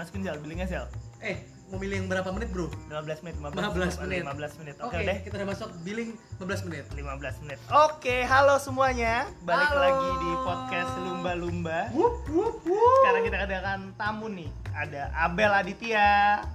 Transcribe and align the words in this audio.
masukin 0.00 0.24
Zel, 0.24 0.36
billingnya 0.40 0.64
Zel. 0.64 0.84
Eh, 1.20 1.36
mau 1.68 1.76
milih 1.76 2.00
yang 2.00 2.08
berapa 2.08 2.32
menit, 2.32 2.48
Bro? 2.48 2.72
15 2.88 3.20
menit, 3.20 3.36
15 3.36 4.00
menit. 4.00 4.24
15 4.24 4.60
menit. 4.64 4.74
Oke 4.80 4.96
Oke, 4.96 5.04
deh. 5.04 5.18
kita 5.20 5.34
udah 5.36 5.48
masuk 5.52 5.68
billing 5.84 6.10
15 6.40 6.64
menit. 6.64 6.84
15 6.88 7.36
menit. 7.44 7.58
Oke, 7.68 8.16
halo 8.24 8.56
semuanya. 8.56 9.28
Balik 9.44 9.68
Halo. 9.68 9.80
lagi 9.84 10.08
di 10.16 10.30
podcast 10.40 10.92
Lumba 10.96 11.32
Lumba. 11.36 11.80
Wup, 11.92 12.24
wup, 12.32 12.56
wup. 12.64 12.96
Sekarang 13.04 13.22
kita 13.28 13.36
kedatangan 13.44 13.80
tamu 13.94 14.26
nih. 14.32 14.48
Ada 14.70 15.02
Abel 15.12 15.52
Aditya. 15.52 16.08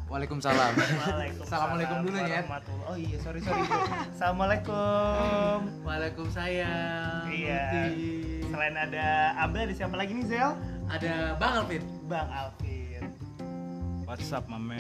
Waalaikumsalam. 0.10 0.72
Waalaikumsalam. 0.74 1.46
Assalamualaikum 1.46 1.98
dulu 2.02 2.18
ya. 2.18 2.42
Oh 2.90 2.98
iya, 2.98 3.18
sorry 3.22 3.40
sorry. 3.46 3.62
bro. 3.62 3.86
Assalamualaikum. 4.10 5.58
Waalaikumsalam. 5.86 7.30
Iya. 7.30 7.62
Selain 8.50 8.74
ada 8.74 9.08
Abel, 9.38 9.70
ada 9.70 9.74
siapa 9.76 9.94
lagi 9.94 10.18
nih 10.18 10.26
Zel? 10.26 10.58
Ada 10.90 11.38
Bang 11.38 11.54
Alvin. 11.62 11.84
Bang 12.10 12.30
Alvin. 12.32 12.65
What's 14.16 14.32
up, 14.32 14.48
my 14.48 14.56
man? 14.56 14.80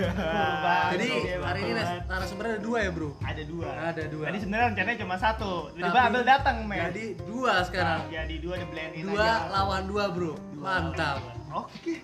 Bang, 0.00 0.96
Jadi 0.96 1.12
oke, 1.12 1.32
hari 1.44 1.60
ini 1.60 1.72
banget. 1.76 2.08
narasumbernya 2.08 2.52
ada 2.56 2.62
dua 2.64 2.78
ya, 2.80 2.88
Bro? 2.88 3.10
ada 3.20 3.42
dua. 3.44 3.68
Ada 3.68 4.02
dua. 4.08 4.24
Tadi 4.32 4.38
sebenarnya 4.40 4.66
rencananya 4.72 4.98
cuma 5.04 5.16
satu. 5.20 5.52
Tiba-tiba 5.76 6.00
Tapi 6.00 6.08
Abel 6.08 6.22
datang, 6.24 6.56
men. 6.64 6.80
Jadi 6.88 7.04
dua 7.28 7.52
sekarang. 7.68 8.00
Jadi 8.08 8.34
dua 8.40 8.54
di 8.56 8.66
blend 8.72 8.92
Dua 8.96 9.28
lawan 9.52 9.82
dua, 9.84 10.04
Bro. 10.08 10.32
Mantap. 10.56 11.20
Oke. 11.52 12.00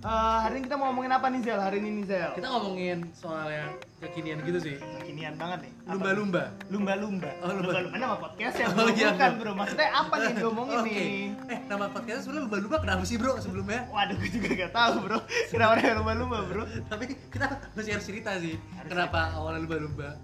Eh, 0.00 0.08
hari 0.40 0.56
ini 0.56 0.64
kita 0.64 0.80
mau 0.80 0.88
ngomongin 0.88 1.12
apa 1.12 1.28
nih 1.28 1.44
Zel? 1.44 1.60
Hari 1.60 1.76
ini 1.76 2.00
nih 2.00 2.04
Zel. 2.08 2.32
Kita 2.32 2.48
ngomongin 2.48 3.04
soal 3.12 3.52
yang 3.52 3.68
kekinian 4.00 4.40
gitu 4.48 4.56
sih. 4.56 4.76
kekinian 4.80 5.36
banget 5.36 5.68
nih. 5.68 5.72
Lumba-lumba. 5.92 6.42
Lumba-lumba. 6.72 7.28
Oh, 7.44 7.52
lumba. 7.52 7.68
Lumba-lumba 7.68 7.96
nama 8.00 8.16
podcast 8.16 8.56
ya, 8.56 8.66
Oh, 8.72 8.88
iya, 8.88 9.12
Bukan, 9.12 9.30
bro. 9.36 9.52
Maksudnya 9.52 9.88
apa 9.92 10.14
nih 10.16 10.24
yang 10.24 10.36
diomongin 10.40 10.78
Oke. 10.80 10.88
nih? 10.88 11.04
Eh, 11.52 11.58
nama 11.68 11.84
podcastnya 11.92 12.22
sebenarnya 12.24 12.44
lumba-lumba 12.48 12.76
kenapa 12.80 13.02
sih, 13.04 13.16
Bro, 13.20 13.32
sebelumnya? 13.44 13.80
Waduh, 13.92 14.16
gue 14.16 14.30
juga 14.32 14.48
gak 14.56 14.72
tahu, 14.72 14.94
bro. 15.04 15.18
Kenapa 15.52 15.72
ada 15.76 15.92
lumba-lumba, 16.00 16.38
bro? 16.48 16.64
Tapi 16.88 17.04
kita 17.28 17.44
masih 17.76 17.92
harus 17.92 18.06
cerita 18.08 18.30
sih 18.40 18.56
Harus 18.56 18.88
kenapa 18.88 19.36
awalnya 19.36 19.68
lumba-lumba. 19.68 20.16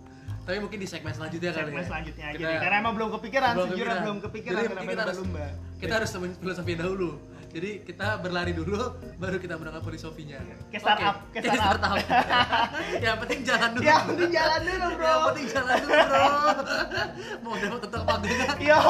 Tapi 0.49 0.57
mungkin 0.57 0.79
di 0.81 0.89
segmen 0.89 1.13
selanjutnya 1.13 1.53
kali 1.53 1.69
Segmen 1.69 1.83
ya. 1.83 1.89
selanjutnya 1.93 2.25
aja 2.25 2.39
Kita-. 2.41 2.61
Karena 2.65 2.77
emang 2.81 2.95
belum 2.97 3.09
kepikiran, 3.21 3.53
Belum 3.53 3.69
sejujurnya 3.69 3.97
belum 4.01 4.19
kepikiran 4.25 4.57
Jadi 4.57 4.69
kenapa 4.73 4.89
kita 4.89 5.03
lumba-lumba. 5.05 5.45
Kita 5.77 5.93
harus 6.01 6.09
temuin 6.09 6.33
filosofi 6.35 6.73
dahulu. 6.73 7.11
Jadi 7.57 7.89
kita 7.89 8.21
berlari 8.21 8.53
dulu, 8.53 9.01
baru 9.17 9.41
kita 9.41 9.57
menangkap 9.57 9.89
filosofinya. 9.89 10.45
Kayak 10.69 10.83
startup, 10.85 11.17
Oke, 11.25 11.41
kayak 11.41 11.57
startup. 11.57 11.97
Yang 13.09 13.17
penting 13.25 13.41
jalan 13.49 13.69
dulu. 13.73 13.85
Ya, 13.89 13.97
penting 14.05 14.29
jalan 14.37 14.61
dulu, 14.61 14.87
bro. 14.93 15.09
Yang 15.09 15.23
penting 15.25 15.47
jalan 15.49 15.77
dulu, 15.81 15.97
bro. 16.05 16.29
Mau 17.41 17.55
dapat 17.57 17.81
tetap 17.89 18.03
apa 18.05 18.15
enggak? 18.29 18.57
Yo, 18.61 18.81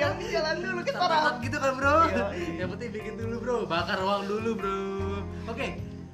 yang 0.00 0.10
penting 0.16 0.30
jalan 0.32 0.56
dulu 0.56 0.80
kita 0.88 0.96
Startup 1.04 1.36
gitu 1.44 1.56
kan, 1.60 1.72
bro. 1.76 1.96
Yoi. 2.08 2.44
Yang 2.56 2.68
penting 2.72 2.88
bikin 2.96 3.14
dulu, 3.20 3.34
bro. 3.44 3.56
Bakar 3.68 3.98
uang 4.00 4.22
dulu, 4.24 4.50
bro. 4.56 4.80
Oke. 5.52 5.66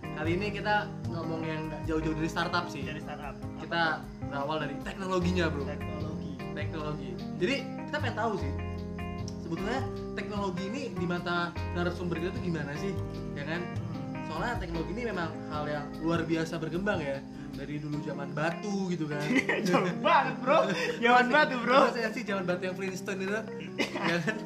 Kali 0.02 0.30
ini 0.34 0.46
kita 0.50 0.90
ngomong 1.14 1.46
yang 1.46 1.62
jauh-jauh 1.86 2.18
dari 2.18 2.26
startup 2.26 2.66
sih. 2.66 2.82
Jadi 2.82 3.06
startup. 3.06 3.38
Kita 3.62 4.02
berawal 4.26 4.66
dari 4.66 4.74
teknologinya, 4.82 5.46
bro. 5.46 5.62
teknologi. 5.62 6.32
teknologi. 6.58 7.10
Jadi 7.38 7.54
kita 7.86 7.96
pengen 8.02 8.18
tahu 8.18 8.34
sih 8.42 8.69
sebetulnya 9.50 9.82
teknologi 10.14 10.62
ini 10.70 10.82
di 10.94 11.06
mata 11.10 11.50
narasumber 11.74 12.22
kita 12.22 12.30
tuh 12.30 12.42
gimana 12.46 12.70
sih, 12.78 12.94
ya 13.34 13.42
kan? 13.42 13.66
Soalnya 14.30 14.62
teknologi 14.62 14.94
ini 14.94 15.02
memang 15.10 15.26
hal 15.50 15.66
yang 15.66 15.86
luar 16.06 16.22
biasa 16.22 16.54
berkembang 16.62 17.02
ya 17.02 17.18
dari 17.58 17.82
dulu 17.82 17.98
zaman 18.06 18.30
batu 18.30 18.86
gitu 18.94 19.10
kan. 19.10 19.26
Jauh 19.66 19.90
banget, 19.98 20.38
bro. 20.38 20.70
Jaman 21.02 21.26
batu, 21.34 21.58
bro. 21.66 21.90
Maksudnya 21.90 22.10
sih 22.14 22.22
zaman 22.22 22.46
batu 22.46 22.62
yang 22.62 22.78
Flintstone 22.78 23.26
itu, 23.26 23.38
ya 23.90 24.16
kan? 24.22 24.36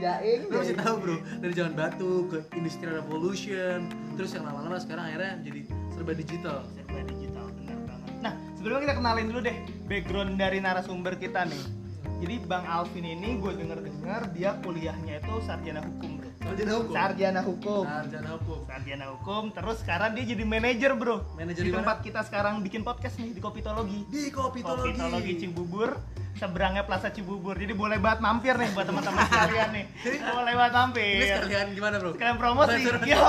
Jaing. 0.00 0.40
Lu 0.48 0.56
masih 0.56 0.76
tahu 0.80 0.94
bro 1.04 1.16
dari 1.20 1.52
zaman 1.52 1.74
batu 1.76 2.10
ke 2.32 2.38
industrial 2.56 3.04
revolution, 3.04 3.92
terus 4.16 4.32
yang 4.32 4.48
lama-lama 4.48 4.80
sekarang 4.80 5.04
akhirnya 5.12 5.36
jadi 5.44 5.60
serba 5.92 6.12
digital. 6.16 6.64
serba 6.72 7.04
digital 7.04 7.44
benar 7.60 7.78
banget. 7.84 8.12
Nah, 8.24 8.32
sebelumnya 8.56 8.88
kita 8.88 8.94
kenalin 9.04 9.26
dulu 9.28 9.40
deh 9.44 9.56
background 9.84 10.32
dari 10.40 10.64
narasumber 10.64 11.12
kita 11.20 11.44
nih. 11.44 11.75
Jadi 12.16 12.34
Bang 12.42 12.64
Alvin 12.64 13.04
ini 13.04 13.36
gue 13.36 13.52
denger-dengar 13.52 14.32
dia 14.32 14.56
kuliahnya 14.58 15.20
itu 15.20 15.34
sarjana 15.44 15.84
hukum, 15.84 16.10
bro. 16.16 16.28
Sarjana 16.40 16.72
hukum. 16.72 16.94
Sarjana 16.94 17.40
hukum. 17.44 17.82
Sarjana 17.84 18.30
hukum. 18.32 18.58
Sarjana 18.64 19.06
hukum, 19.12 19.42
terus 19.52 19.76
sekarang 19.84 20.10
dia 20.16 20.24
jadi 20.24 20.42
manajer, 20.42 20.96
bro. 20.96 21.20
Manajer 21.36 21.62
di 21.62 21.70
tempat 21.70 22.00
kita 22.00 22.24
sekarang 22.24 22.64
bikin 22.64 22.80
podcast 22.80 23.20
nih 23.20 23.36
di 23.36 23.40
Kopitologi. 23.40 24.00
Di 24.08 24.32
kopitologi. 24.32 24.96
Kopitologi 24.96 25.32
Cibubur, 25.36 25.90
seberangnya 26.34 26.82
Plaza 26.82 27.12
Cibubur. 27.12 27.52
Jadi 27.52 27.74
boleh 27.74 28.00
banget 28.00 28.24
mampir 28.24 28.54
nih 28.56 28.70
buat 28.72 28.86
teman-teman 28.88 29.20
sekalian 29.28 29.68
nih. 29.76 29.84
boleh 30.24 30.52
banget 30.56 30.72
mampir. 30.72 31.20
Ini 31.20 31.26
sekalian 31.36 31.66
gimana 31.76 31.94
bro? 32.00 32.10
Sekalian 32.16 32.36
promosi. 32.40 32.80
Yo, 33.04 33.28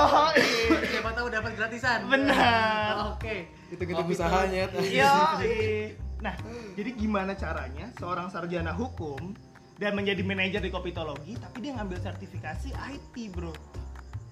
Siapa 0.88 1.10
tahu 1.12 1.26
dapat 1.28 1.52
gratisan. 1.60 1.98
benar. 2.08 3.12
Oke. 3.12 3.52
Hitung-hitung 3.68 4.08
Kopi 4.08 4.16
usahanya. 4.16 4.64
Yo, 4.80 5.12
nah, 6.18 6.34
jadi 6.74 6.90
gimana 6.94 7.32
caranya 7.38 7.90
seorang 7.98 8.28
sarjana 8.30 8.74
hukum 8.74 9.34
dan 9.78 9.94
menjadi 9.94 10.22
manajer 10.26 10.58
di 10.58 10.74
Kopitologi, 10.74 11.38
tapi 11.38 11.62
dia 11.62 11.72
ngambil 11.78 12.02
sertifikasi 12.02 12.74
IT, 12.74 13.14
bro. 13.30 13.54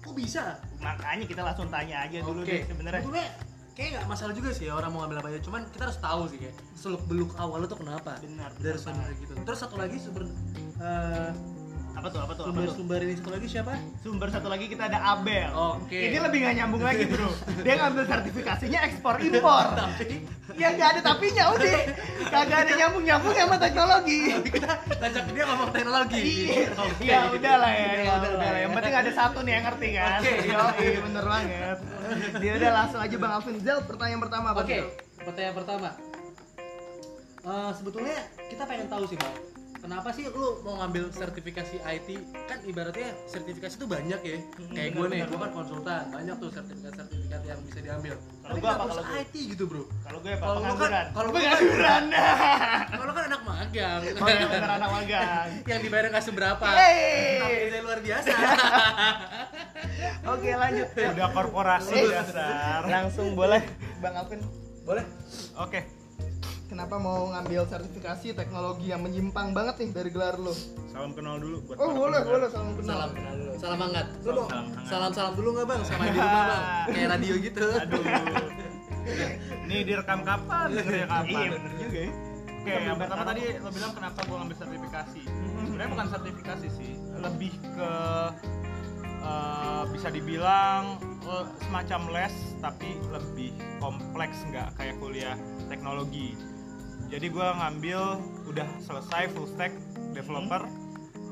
Kok 0.03 0.13
bisa? 0.15 0.59
Makanya 0.83 1.23
kita 1.23 1.41
langsung 1.43 1.71
tanya 1.71 2.03
aja 2.03 2.19
dulu 2.19 2.43
Oke. 2.43 2.51
deh 2.51 2.61
sebenarnya. 2.67 3.01
Sebetulnya 3.03 3.29
kayak 3.77 3.89
nggak 3.95 4.05
masalah 4.09 4.33
juga 4.33 4.49
sih 4.51 4.65
ya 4.67 4.73
orang 4.75 4.91
mau 4.91 5.07
ngambil 5.07 5.19
apa 5.23 5.27
aja. 5.31 5.39
Cuman 5.47 5.61
kita 5.71 5.83
harus 5.87 5.99
tahu 6.03 6.21
sih 6.27 6.37
kayak 6.43 6.55
seluk 6.75 7.03
beluk 7.07 7.31
awal 7.39 7.63
tuh 7.63 7.79
kenapa. 7.79 8.19
Benar, 8.19 8.51
Dari 8.59 8.75
benar 8.75 8.77
sana 8.79 9.03
gitu. 9.15 9.31
Terus 9.39 9.59
satu 9.59 9.75
lagi 9.79 9.97
sumber 9.99 10.27
eh, 10.83 11.31
Apa 11.97 12.07
tuh? 12.13 12.19
Apa 12.21 12.33
tuh? 12.37 12.43
Apa 12.45 12.53
sumber 12.53 12.69
tuh? 12.69 12.75
sumber 12.77 12.99
ini 13.01 13.13
satu 13.17 13.29
lagi 13.33 13.47
siapa? 13.49 13.73
Sumber 14.05 14.27
satu 14.29 14.47
lagi 14.53 14.65
kita 14.69 14.83
ada 14.85 14.99
Abel. 15.17 15.49
Oke. 15.49 15.97
Ini 15.97 16.17
lebih 16.21 16.37
nggak 16.45 16.55
nyambung 16.61 16.83
lagi, 16.85 17.03
bro. 17.09 17.29
Dia 17.65 17.73
ngambil 17.81 18.03
sertifikasinya 18.05 18.79
ekspor 18.85 19.15
impor. 19.17 19.65
Tapi 19.81 20.05
ya 20.53 20.67
nggak 20.77 20.89
ada 20.93 21.01
tapinya 21.01 21.43
udah. 21.57 21.79
Kagak 22.29 22.59
ada 22.69 22.73
nyambung 22.77 23.03
nyambung 23.03 23.33
sama 23.33 23.57
teknologi. 23.57 24.19
tapi 24.37 24.49
kita 24.53 24.71
ngajak 25.01 25.25
dia 25.33 25.43
ngomong 25.49 25.69
teknologi. 25.73 26.21
Iya, 26.21 26.69
Oke. 26.77 27.03
ya 27.03 27.19
udah 27.33 27.55
lah 27.57 27.71
ya, 27.73 27.87
ya 27.89 28.13
udah 28.21 28.29
udah 28.37 28.49
lah. 28.53 28.59
Yang 28.61 28.71
penting 28.77 28.93
ada 28.93 29.11
satu 29.11 29.37
nih 29.41 29.51
yang 29.57 29.65
ngerti 29.65 29.89
kan. 29.97 30.19
Oke. 30.21 30.33
Yo, 30.45 30.63
iya 30.77 30.99
bener 31.01 31.25
banget. 31.25 31.77
Dia 32.37 32.51
udah 32.61 32.71
langsung 32.77 32.99
aja 33.01 33.15
Bang 33.17 33.33
Alvin 33.41 33.57
Zel 33.57 33.79
pertanyaan 33.83 34.21
pertama 34.21 34.47
apa? 34.53 34.61
Oke, 34.61 34.77
pertanyaan 35.25 35.55
pertama. 35.57 35.89
Eh, 37.47 37.71
sebetulnya 37.79 38.17
kita 38.51 38.67
pengen 38.67 38.91
tahu 38.91 39.07
sih 39.07 39.15
bang, 39.15 39.35
kenapa 39.77 40.09
sih 40.09 40.25
lu 40.27 40.61
mau 40.61 40.79
ngambil 40.79 41.09
sertifikasi 41.09 41.77
IT? 41.79 42.09
Kan 42.45 42.59
ibaratnya 42.63 43.13
sertifikasi 43.25 43.73
itu 43.73 43.85
banyak 43.85 44.19
ya. 44.19 44.37
Hmm, 44.37 44.71
Kayak 44.71 44.89
gue 44.91 45.05
nih, 45.07 45.19
gue 45.23 45.37
kan 45.37 45.51
konsultan, 45.51 46.03
banyak 46.09 46.35
tuh 46.37 46.49
sertifikat-sertifikat 46.49 47.41
yang 47.43 47.59
bisa 47.61 47.79
diambil. 47.79 48.13
Kalau 48.17 48.55
gua 48.57 48.71
apa, 48.73 48.83
kalau? 48.87 49.03
IT 49.17 49.35
gitu 49.51 49.63
bro? 49.65 49.83
Kalau 50.01 50.19
gue 50.19 50.31
apa? 50.31 50.43
Kalau 50.43 50.55
kan- 50.55 50.65
Pengangguran. 50.67 51.05
kalau 51.11 51.29
kan- 51.29 51.35
pengangguran. 51.37 52.03
Kalau 52.97 53.13
kan 53.13 53.23
anak 53.25 53.41
magang, 53.43 53.99
iya 54.03 54.17
bener 54.47 54.71
anak 54.71 54.89
magang. 54.89 55.47
yang 55.69 55.79
dibayar 55.79 56.05
nggak 56.09 56.25
seberapa. 56.25 56.67
Hey. 56.69 57.39
Tapi 57.39 57.69
saya 57.69 57.81
luar 57.81 57.99
biasa. 57.99 58.29
Oke 60.33 60.49
lanjut. 60.51 60.87
Udah 60.91 61.27
korporasi 61.31 61.97
dasar. 62.07 62.81
Langsung 62.85 63.31
boleh 63.33 63.61
Bang 63.99 64.15
Alvin. 64.15 64.41
Boleh? 64.83 65.03
Oke. 65.57 65.96
Kenapa 66.67 66.99
mau 66.99 67.31
ngambil 67.31 67.63
sertifikasi 67.65 68.35
teknologi 68.35 68.91
yang 68.91 68.99
menyimpang 68.99 69.55
banget 69.55 69.79
nih 69.79 69.89
dari 69.93 70.09
gelar 70.11 70.35
lo? 70.35 70.51
Salam 70.91 71.15
kenal 71.15 71.39
dulu 71.39 71.63
buat 71.63 71.79
Oh 71.79 71.95
boleh 71.95 72.19
boleh 72.21 72.47
salam 72.51 72.75
kenal. 72.75 72.91
Salam 72.93 73.11
kenal 73.13 73.33
dulu. 73.33 73.51
Salam 73.55 73.79
hangat. 73.79 74.07
Lu 74.11 74.19
Salam- 74.19 74.35
mau 74.35 74.47
salam 74.47 74.65
hangat. 74.67 74.85
salam 74.85 75.11
salam 75.15 75.33
dulu 75.33 75.49
nggak 75.53 75.65
bang? 75.65 75.81
Sama 75.81 76.03
di 76.05 76.17
rumah 76.17 76.43
bang. 76.43 76.63
Kayak 76.91 77.07
radio 77.09 77.33
gitu. 77.39 77.65
Aduh. 77.71 78.03
Nih 79.63 79.79
direkam 79.81 80.19
kapan? 80.21 80.67
Dengernya 80.69 81.07
kapan? 81.07 81.27
Iya 81.31 81.49
bener 81.55 81.73
juga 81.77 81.99
ya. 81.99 82.11
Oke, 82.67 82.73
yang 82.83 82.97
pertama 82.99 83.23
tadi 83.23 83.43
lo 83.55 83.69
bilang 83.71 83.91
kenapa 83.95 84.19
gua 84.27 84.35
ngambil 84.37 84.57
sertifikasi. 84.59 85.21
Sebenarnya 85.63 85.89
bukan 85.89 86.07
sertifikasi 86.11 86.67
sih, 86.69 86.91
lebih 87.15 87.51
ke 87.63 87.91
eh, 89.23 89.83
bisa 89.87 90.07
dibilang 90.11 90.83
eh, 91.23 91.45
semacam 91.63 92.01
les 92.11 92.35
tapi 92.59 92.89
lebih 93.07 93.49
kompleks 93.79 94.43
nggak 94.45 94.75
kayak 94.75 94.99
kuliah 94.99 95.39
teknologi. 95.65 96.35
Jadi 97.07 97.27
gua 97.31 97.55
ngambil 97.55 98.19
udah 98.45 98.67
selesai 98.83 99.31
full 99.31 99.47
stack 99.47 99.71
developer 100.11 100.67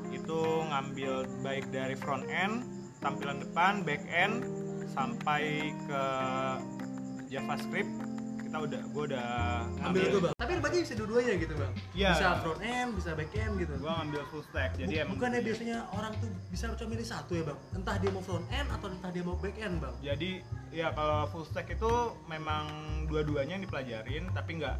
itu 0.08 0.40
ngambil 0.72 1.28
baik 1.44 1.68
dari 1.68 1.92
front 1.92 2.24
end, 2.32 2.64
tampilan 3.04 3.44
depan, 3.44 3.84
back 3.84 4.00
end 4.08 4.40
sampai 4.88 5.74
ke 5.84 6.02
JavaScript 7.28 7.90
kita 8.40 8.56
udah 8.62 8.82
gua 8.94 9.02
udah 9.10 9.28
Ambil 9.84 10.02
itu 10.06 10.18
bang. 10.22 10.32
Tapi 10.38 10.50
berarti 10.62 10.78
bisa 10.86 10.94
dua-duanya 10.94 11.34
gitu 11.36 11.54
bang. 11.58 11.72
Iya. 11.92 12.10
Bisa 12.14 12.28
front 12.40 12.60
end, 12.62 12.88
bisa 12.94 13.10
back 13.12 13.32
end 13.34 13.52
gitu. 13.60 13.72
gua 13.82 13.92
ngambil 14.00 14.22
full 14.32 14.44
stack 14.48 14.70
jadi 14.80 14.88
Bu- 14.88 15.02
emang 15.04 15.14
Bukannya 15.18 15.40
biasanya 15.44 15.76
orang 15.92 16.12
tuh 16.22 16.30
bisa 16.48 16.64
cuma 16.72 16.88
milih 16.96 17.06
satu 17.06 17.32
ya 17.36 17.44
bang? 17.44 17.58
Entah 17.76 17.96
dia 18.00 18.10
mau 18.14 18.22
front 18.24 18.46
end 18.48 18.68
atau 18.72 18.86
entah 18.88 19.10
dia 19.12 19.22
mau 19.26 19.36
back 19.36 19.56
end 19.60 19.76
bang. 19.82 19.94
jadi 20.00 20.30
ya 20.72 20.88
kalau 20.96 21.28
full 21.28 21.44
stack 21.44 21.68
itu 21.68 21.92
memang 22.30 22.64
dua-duanya 23.10 23.60
yang 23.60 23.64
dipelajarin 23.66 24.24
tapi 24.32 24.62
nggak 24.62 24.76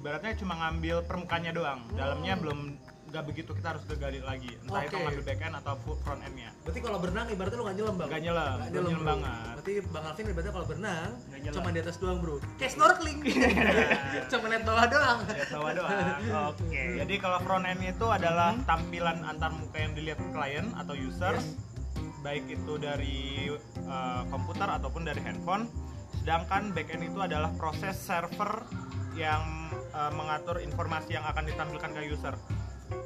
ibaratnya 0.00 0.32
cuma 0.40 0.54
ngambil 0.56 0.96
permukaannya 1.04 1.52
doang. 1.52 1.80
Dalamnya 1.92 2.34
belum 2.40 2.58
nggak 3.10 3.24
begitu 3.26 3.50
kita 3.58 3.74
harus 3.74 3.82
gali 3.98 4.22
lagi. 4.22 4.54
Entah 4.62 4.86
itu 4.86 4.94
Oke. 4.96 5.02
ngambil 5.02 5.22
back 5.26 5.40
end 5.42 5.54
atau 5.58 5.74
front 6.00 6.22
endnya. 6.22 6.50
Berarti 6.62 6.80
kalau 6.80 6.98
berenang 7.02 7.26
ibaratnya 7.26 7.58
lu 7.58 7.64
gak 7.66 7.76
nyelam 7.76 7.94
bang? 7.98 8.08
Nggak 8.08 8.22
nyelam, 8.22 8.56
Nggak 8.56 8.70
nyelam 8.70 8.94
bro. 8.94 9.08
banget. 9.10 9.50
Berarti 9.50 9.72
Bang 9.90 10.04
Alvin 10.06 10.24
ibaratnya 10.30 10.52
kalau 10.54 10.66
berenang 10.70 11.10
Nggak 11.10 11.40
nyelam. 11.42 11.56
cuma 11.58 11.68
di 11.68 11.80
atas 11.82 11.96
doang 11.98 12.18
bro. 12.22 12.36
Kayak 12.56 12.72
snorkeling. 12.78 13.18
Cuma 14.30 14.46
lihat 14.46 14.64
bawah 14.64 14.86
doang. 14.86 15.18
Lihat 15.26 15.50
bawah 15.52 15.72
doang. 15.74 15.98
Oke. 16.54 16.82
jadi 17.02 17.14
kalau 17.18 17.38
front 17.44 17.64
end 17.66 17.82
itu 17.82 18.06
adalah 18.08 18.50
tampilan 18.64 19.18
antar 19.26 19.50
muka 19.52 19.78
yang 19.82 19.92
dilihat 19.92 20.20
klien 20.30 20.66
atau 20.78 20.94
user. 20.94 21.34
Baik 22.22 22.46
itu 22.46 22.72
dari 22.78 23.50
uh, 23.90 24.22
komputer 24.30 24.70
ataupun 24.70 25.02
dari 25.02 25.18
handphone. 25.20 25.66
Sedangkan 26.22 26.70
back 26.70 26.94
end 26.94 27.10
itu 27.10 27.18
adalah 27.18 27.50
proses 27.58 27.96
server 27.98 28.62
yang 29.12 29.70
uh, 29.90 30.10
mengatur 30.10 30.58
informasi 30.58 31.12
yang 31.12 31.24
akan 31.24 31.44
ditampilkan 31.44 31.90
ke 31.90 32.00
user 32.06 32.34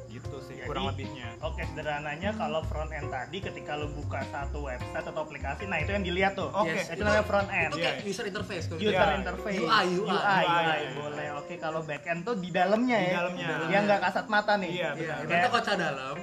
gitu 0.07 0.39
sih 0.39 0.55
Jadi- 0.55 0.65
kurang 0.65 0.87
lebihnya 0.87 1.27
Oke, 1.41 1.63
sederhananya 1.63 2.33
kalau 2.33 2.63
front 2.63 2.89
end 2.89 3.07
tadi 3.07 3.39
ketika 3.39 3.75
lu 3.75 3.91
buka 3.91 4.23
satu 4.25 4.63
website 4.63 5.03
atau 5.03 5.21
aplikasi, 5.21 5.65
nah 5.65 5.77
itu 5.77 5.91
yang 5.91 6.01
dilihat 6.01 6.33
tuh. 6.33 6.49
Oke. 6.49 6.73
Yes, 6.73 6.89
itu 6.89 6.99
namanya 6.99 7.21
front 7.21 7.47
end. 7.47 7.69
Itu 7.69 7.77
Iya, 7.77 7.91
kayak 7.91 8.07
user 8.07 8.25
interface 8.25 8.65
kalau 8.65 8.79
User 8.79 8.97
Iya. 8.97 9.15
interface. 9.15 9.59
UI, 9.59 9.85
UI. 9.93 10.09
UI, 10.09 10.43
UI. 10.47 10.81
boleh. 10.95 11.27
Oke, 11.35 11.53
kalau 11.59 11.79
back 11.83 12.03
end 12.07 12.23
tuh 12.23 12.35
di 12.35 12.49
dalamnya 12.49 12.97
Di 12.97 13.05
ya. 13.05 13.13
dalamnya. 13.19 13.47
Yang 13.67 13.83
nggak 13.85 14.01
kasat 14.01 14.25
mata 14.25 14.53
nih. 14.55 14.69
Iya, 14.71 14.73
Iya, 14.73 14.95
benar. 14.95 15.21
ibaratnya 15.21 15.49
kaca 15.51 15.73
dalam 15.75 16.17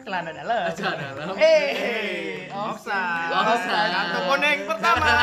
Celana 0.00 0.32
dalam. 0.32 0.64
Celana 0.72 1.12
dalam. 1.12 1.34
Eh, 1.36 2.48
offside 2.48 3.32
Offside. 3.32 3.92
kartu 3.92 4.18
kuning 4.22 4.60
pertama 4.64 5.06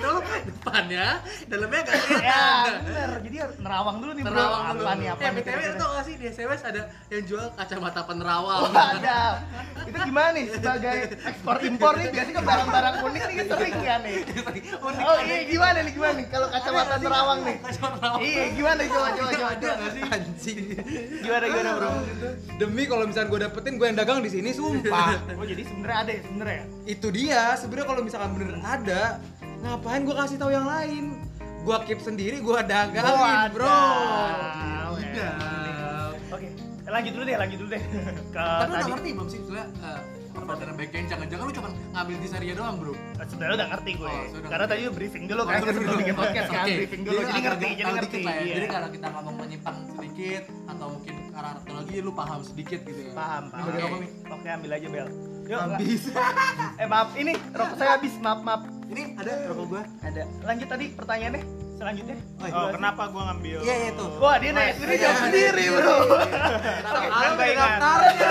Itu 0.00 0.12
depannya, 0.46 1.06
dalamnya 1.44 1.80
gak 1.82 1.92
Ya, 2.00 2.08
kelihatan 2.16 2.72
bener. 2.82 3.10
Jadi 3.20 3.36
harus 3.38 3.56
nerawang 3.60 3.96
dulu 4.00 4.12
nih, 4.12 4.24
Bro. 4.24 4.32
Terawang 4.32 4.62
dulu 4.70 4.80
Apa 4.80 4.92
nih, 4.96 5.06
apa 5.06 5.20
nih? 5.20 5.30
BTW 5.30 5.44
kira-kira? 5.44 5.76
tau 5.76 5.90
gak 5.92 6.04
sih 6.04 6.14
di 6.16 6.24
SMS 6.26 6.60
ada 6.62 6.82
yang 7.08 7.22
jual 7.24 7.46
kacamata 7.52 8.00
penerawang 8.02 8.60
Oh, 8.60 8.72
ada. 8.72 9.18
Itu 9.82 9.98
gimana 10.00 10.28
nih 10.32 10.44
sebagai 10.50 10.96
ekspor 11.20 11.56
impor 11.60 11.92
nih 11.94 12.08
biasanya 12.08 12.34
ke 12.34 12.42
barang-barang 12.42 12.94
unik 13.02 13.22
nih 13.22 13.36
sering 13.46 13.74
kan 13.78 14.00
nih. 14.00 14.16
Unik 14.86 15.02
Oh 15.02 15.16
iya 15.20 15.38
gimana 15.44 15.78
nih 15.80 15.92
gimana 15.92 16.14
nih 16.14 16.26
kalau 16.26 16.48
kacamata 16.48 16.94
terawang 16.96 17.40
nih? 17.42 17.56
Kacamata 17.60 18.06
Iya 18.18 18.44
gimana 18.52 18.80
coba 18.86 19.08
coba 19.10 19.30
coba 19.30 19.48
Ada 19.50 19.68
gak 19.70 19.90
sih? 19.92 20.02
Anjing. 20.06 20.58
Gimana 21.20 21.44
gimana 21.46 21.70
bro? 21.76 21.90
Demi 22.56 22.82
kalau 22.84 23.04
misalnya 23.04 23.28
gue 23.28 23.40
dapetin 23.42 23.74
gue 23.74 23.86
yang 23.86 23.98
dagang 23.98 24.20
di 24.20 24.30
sini 24.30 24.50
sumpah. 24.50 25.20
Oh 25.34 25.44
jadi 25.44 25.62
sebenarnya 25.62 25.98
ada 25.98 26.10
ya 26.10 26.20
sebenarnya. 26.22 26.62
Itu 26.86 27.06
dia. 27.10 27.42
Sebenarnya 27.52 27.86
kalau 27.86 28.02
misalkan 28.02 28.30
bener 28.32 28.56
ada, 28.60 29.02
ngapain 29.60 30.00
gue 30.02 30.16
kasih 30.16 30.36
tahu 30.36 30.50
yang 30.50 30.66
lain? 30.66 31.04
Gue 31.60 31.76
keep 31.84 32.00
sendiri, 32.00 32.40
gue 32.40 32.58
dagangin, 32.64 33.52
bro. 33.52 33.68
Wadaw, 33.68 34.92
ya. 34.96 35.04
Tidak. 35.04 35.34
Oke, 36.32 36.46
lanjut 36.88 37.12
dulu 37.12 37.24
deh, 37.28 37.36
lanjut 37.36 37.58
dulu 37.60 37.68
deh. 37.68 37.82
Ke 38.34 38.40
Tapi 38.40 38.64
lu 38.64 38.74
udah 38.74 38.88
ngerti 38.88 39.08
belum 39.12 39.28
sih 39.28 39.38
sebenernya 39.44 39.66
eh, 39.84 40.00
perbedaan 40.30 40.74
backend 40.78 41.06
jangan-jangan 41.10 41.44
lu 41.44 41.52
cuma 41.52 41.68
ngambil 41.90 42.16
desainnya 42.22 42.54
doang 42.54 42.76
bro 42.78 42.94
Sebenarnya 43.20 43.54
udah 43.60 43.68
ngerti 43.76 43.90
gue. 43.92 44.08
Oh, 44.08 44.24
Karena 44.40 44.64
ngerti. 44.64 44.72
tadi 44.72 44.82
briefing 44.96 45.24
dulu 45.28 45.42
kan 45.44 45.54
sebelum 45.68 45.96
bikin 46.00 46.14
podcast 46.16 46.48
kan, 46.48 46.64
Oke. 46.64 46.74
briefing 46.80 47.02
dulu. 47.04 47.20
Jadi 47.20 47.40
ngerti, 47.40 47.66
jadi 47.76 47.90
ngerti. 47.92 48.06
dikit 48.08 48.20
lah 48.24 48.34
ya. 48.34 48.40
Iya. 48.40 48.54
Jadi 48.56 48.66
kalau 48.72 48.88
kita 48.88 49.06
ngomong 49.12 49.34
menyimpang 49.36 49.76
sedikit 49.92 50.42
atau 50.66 50.86
mungkin 50.88 51.14
ke 51.20 51.36
arah 51.36 51.52
teknologi 51.60 51.96
lu 52.00 52.12
paham 52.16 52.40
sedikit 52.40 52.80
gitu 52.88 53.00
ya. 53.04 53.12
Paham, 53.12 53.44
paham. 53.52 54.00
Oke, 54.32 54.48
ambil 54.48 54.70
aja 54.72 54.86
bel. 54.88 55.08
Yuk, 55.44 55.60
Habis. 55.60 56.02
eh 56.80 56.86
maaf, 56.88 57.10
ini 57.18 57.32
rokok 57.52 57.76
saya 57.76 57.90
habis, 57.98 58.14
maaf 58.22 58.40
maaf. 58.40 58.79
Ini 58.90 59.02
ada 59.14 59.32
rokok 59.46 59.66
gua. 59.68 59.82
Ada. 60.02 60.22
Lanjut 60.42 60.66
tadi 60.66 60.84
pertanyaannya 60.90 61.42
selanjutnya. 61.78 62.16
Oh, 62.36 62.46
oh 62.50 62.68
kenapa 62.70 63.02
gua 63.08 63.22
ngambil 63.30 63.58
Iya, 63.62 63.74
iya, 63.78 63.90
tuh. 63.94 64.10
Wah, 64.18 64.36
dia 64.36 64.50
nanya 64.50 64.72
sendiri 64.74 64.94
jawab 64.98 65.18
sendiri, 65.22 65.64
Bro. 65.70 65.96
Kenapa? 66.82 67.42
daftarnya. 67.46 68.30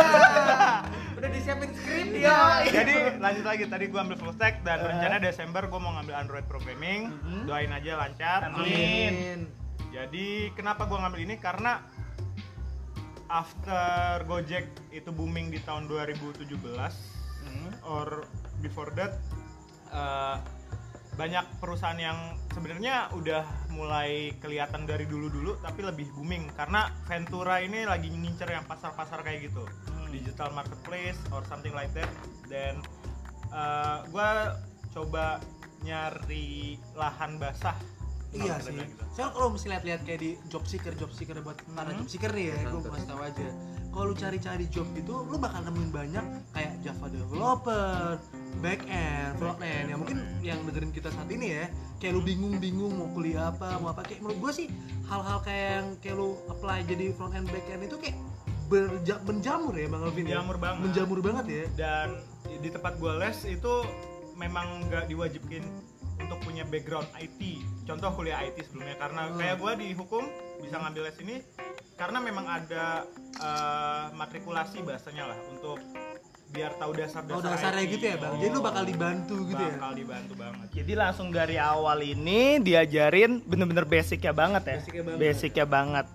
Udah 1.20 1.30
disiapin 1.30 1.70
skrip 1.74 2.08
Iya. 2.16 2.40
jadi 2.66 2.96
lanjut 3.18 3.44
lagi 3.46 3.64
tadi 3.66 3.86
gua 3.88 4.04
ambil 4.04 4.16
full 4.16 4.32
stack 4.32 4.64
dan 4.64 4.80
rencana 4.82 5.20
Desember 5.20 5.68
gua 5.68 5.76
mau 5.78 5.92
ngambil 5.94 6.16
Android 6.18 6.46
programming 6.46 7.12
Mhm. 7.12 7.44
doain 7.44 7.68
aja 7.70 7.92
lancar 7.98 8.48
Amin. 8.48 9.44
jadi 9.92 10.28
kenapa 10.54 10.88
gua 10.88 11.04
ngambil 11.04 11.22
ini 11.22 11.36
karena 11.36 11.84
after 13.28 14.24
Gojek 14.24 14.64
itu 14.90 15.12
booming 15.12 15.48
di 15.50 15.60
tahun 15.60 15.86
2017 15.86 16.96
Hmm. 17.40 17.72
or 17.84 18.24
before 18.60 18.88
that 18.94 19.20
eh, 19.90 20.36
banyak 21.20 21.46
perusahaan 21.60 22.00
yang 22.00 22.40
sebenarnya 22.56 23.12
udah 23.12 23.44
mulai 23.76 24.32
kelihatan 24.40 24.88
dari 24.88 25.04
dulu-dulu 25.04 25.60
tapi 25.60 25.84
lebih 25.84 26.08
booming. 26.16 26.48
Karena 26.56 26.88
Ventura 27.06 27.60
ini 27.60 27.84
lagi 27.84 28.08
ngincer 28.08 28.48
yang 28.50 28.64
pasar-pasar 28.64 29.22
kayak 29.26 29.52
gitu. 29.52 29.66
Hmm. 29.68 30.08
digital 30.10 30.50
marketplace 30.58 31.22
or 31.30 31.46
something 31.46 31.70
like 31.78 31.94
that. 31.94 32.10
Dan 32.50 32.82
gue 34.10 34.30
coba 34.90 35.38
nyari 35.86 36.82
lahan 36.98 37.38
basah 37.38 37.78
Iya 38.30 38.56
kita 38.56 38.70
sih. 38.70 38.78
gitu. 38.78 39.04
Soalnya 39.10 39.32
kalau 39.34 39.48
mesti 39.50 39.68
lihat-lihat 39.68 40.02
kayak 40.04 40.20
di 40.20 40.32
job 40.46 40.64
seeker, 40.64 40.94
job 40.94 41.10
seeker 41.10 41.36
buat 41.42 41.58
para 41.74 41.90
Hmm. 41.90 41.98
job 41.98 42.08
seeker 42.08 42.30
nih 42.30 42.46
ya, 42.48 42.58
gue 42.64 42.82
kasih 42.84 43.08
tahu 43.08 43.22
aja. 43.22 43.48
Kalau 43.90 44.06
lu 44.06 44.16
cari-cari 44.16 44.66
job 44.70 44.86
itu, 44.94 45.14
lu 45.26 45.36
bakal 45.36 45.66
nemuin 45.66 45.90
banyak 45.90 46.26
kayak 46.52 46.74
Java 46.80 47.10
developer, 47.10 48.22
back 48.62 48.86
end, 48.86 49.34
front 49.36 49.60
end. 49.60 49.86
Ya 49.90 49.96
mungkin 49.98 50.18
yang 50.40 50.62
dengerin 50.62 50.94
kita 50.94 51.10
saat 51.10 51.26
ini 51.28 51.58
ya, 51.58 51.66
kayak 51.98 52.14
lu 52.14 52.22
bingung-bingung 52.22 52.94
mau 52.94 53.10
kuliah 53.10 53.50
apa, 53.50 53.82
mau 53.82 53.90
apa. 53.90 54.06
Kayak 54.06 54.22
menurut 54.22 54.40
gue 54.40 54.52
sih 54.56 54.68
hal-hal 55.10 55.42
kayak 55.42 55.70
yang 55.74 55.88
kayak 55.98 56.16
lu 56.16 56.30
apply 56.48 56.86
jadi 56.86 57.06
front 57.14 57.34
end, 57.34 57.50
back 57.50 57.66
end 57.66 57.82
itu 57.82 57.98
kayak 57.98 58.14
berja- 58.70 59.22
menjamur 59.26 59.74
ya 59.74 59.90
Bang 59.90 60.06
Alvin 60.06 60.22
ya? 60.22 60.38
Menjamur 60.38 60.58
banget. 60.62 60.82
Menjamur 60.86 61.20
banget 61.20 61.46
ya. 61.50 61.64
dan 61.74 62.08
di 62.46 62.70
tempat 62.70 62.94
gue 62.96 63.14
les 63.16 63.38
itu 63.48 63.74
memang 64.36 64.86
nggak 64.86 65.10
diwajibin 65.10 65.66
untuk 66.20 66.38
punya 66.40 66.64
background 66.64 67.08
IT 67.16 67.42
contoh 67.84 68.10
kuliah 68.14 68.40
IT 68.42 68.62
sebelumnya 68.62 68.96
karena 68.96 69.22
Hmm. 69.26 69.38
kayak 69.38 69.56
gue 69.58 69.72
di 69.78 69.88
hukum 69.94 70.24
bisa 70.60 70.76
ngambil 70.78 71.04
les 71.04 71.18
ini 71.20 71.36
karena 71.96 72.18
memang 72.20 72.46
ada 72.46 72.86
eh, 73.36 74.06
matrikulasi 74.14 74.82
bahasanya 74.82 75.24
lah 75.28 75.40
untuk 75.50 75.80
biar 76.50 76.74
tahu 76.76 76.92
dasar-dasar 76.94 77.38
Oh 77.38 77.46
dasarnya 77.46 77.84
IT. 77.84 77.92
gitu 77.94 78.06
ya 78.08 78.18
Bang, 78.18 78.34
jadi 78.36 78.50
lu 78.50 78.60
bakal 78.60 78.84
dibantu 78.84 79.36
gitu 79.46 79.62
ya? 79.62 79.74
bakal 79.76 79.94
dibantu 79.94 80.34
banget 80.36 80.68
Jadi 80.72 80.94
langsung 80.94 81.28
dari 81.30 81.58
awal 81.58 82.00
ini 82.02 82.58
diajarin 82.60 83.32
bener-bener 83.44 83.86
basicnya 83.86 84.32
banget 84.32 84.64
ya. 84.64 84.76
Basicnya 84.76 85.04
banget. 85.04 85.20
Basicnya 85.22 85.66
banget. 85.68 86.06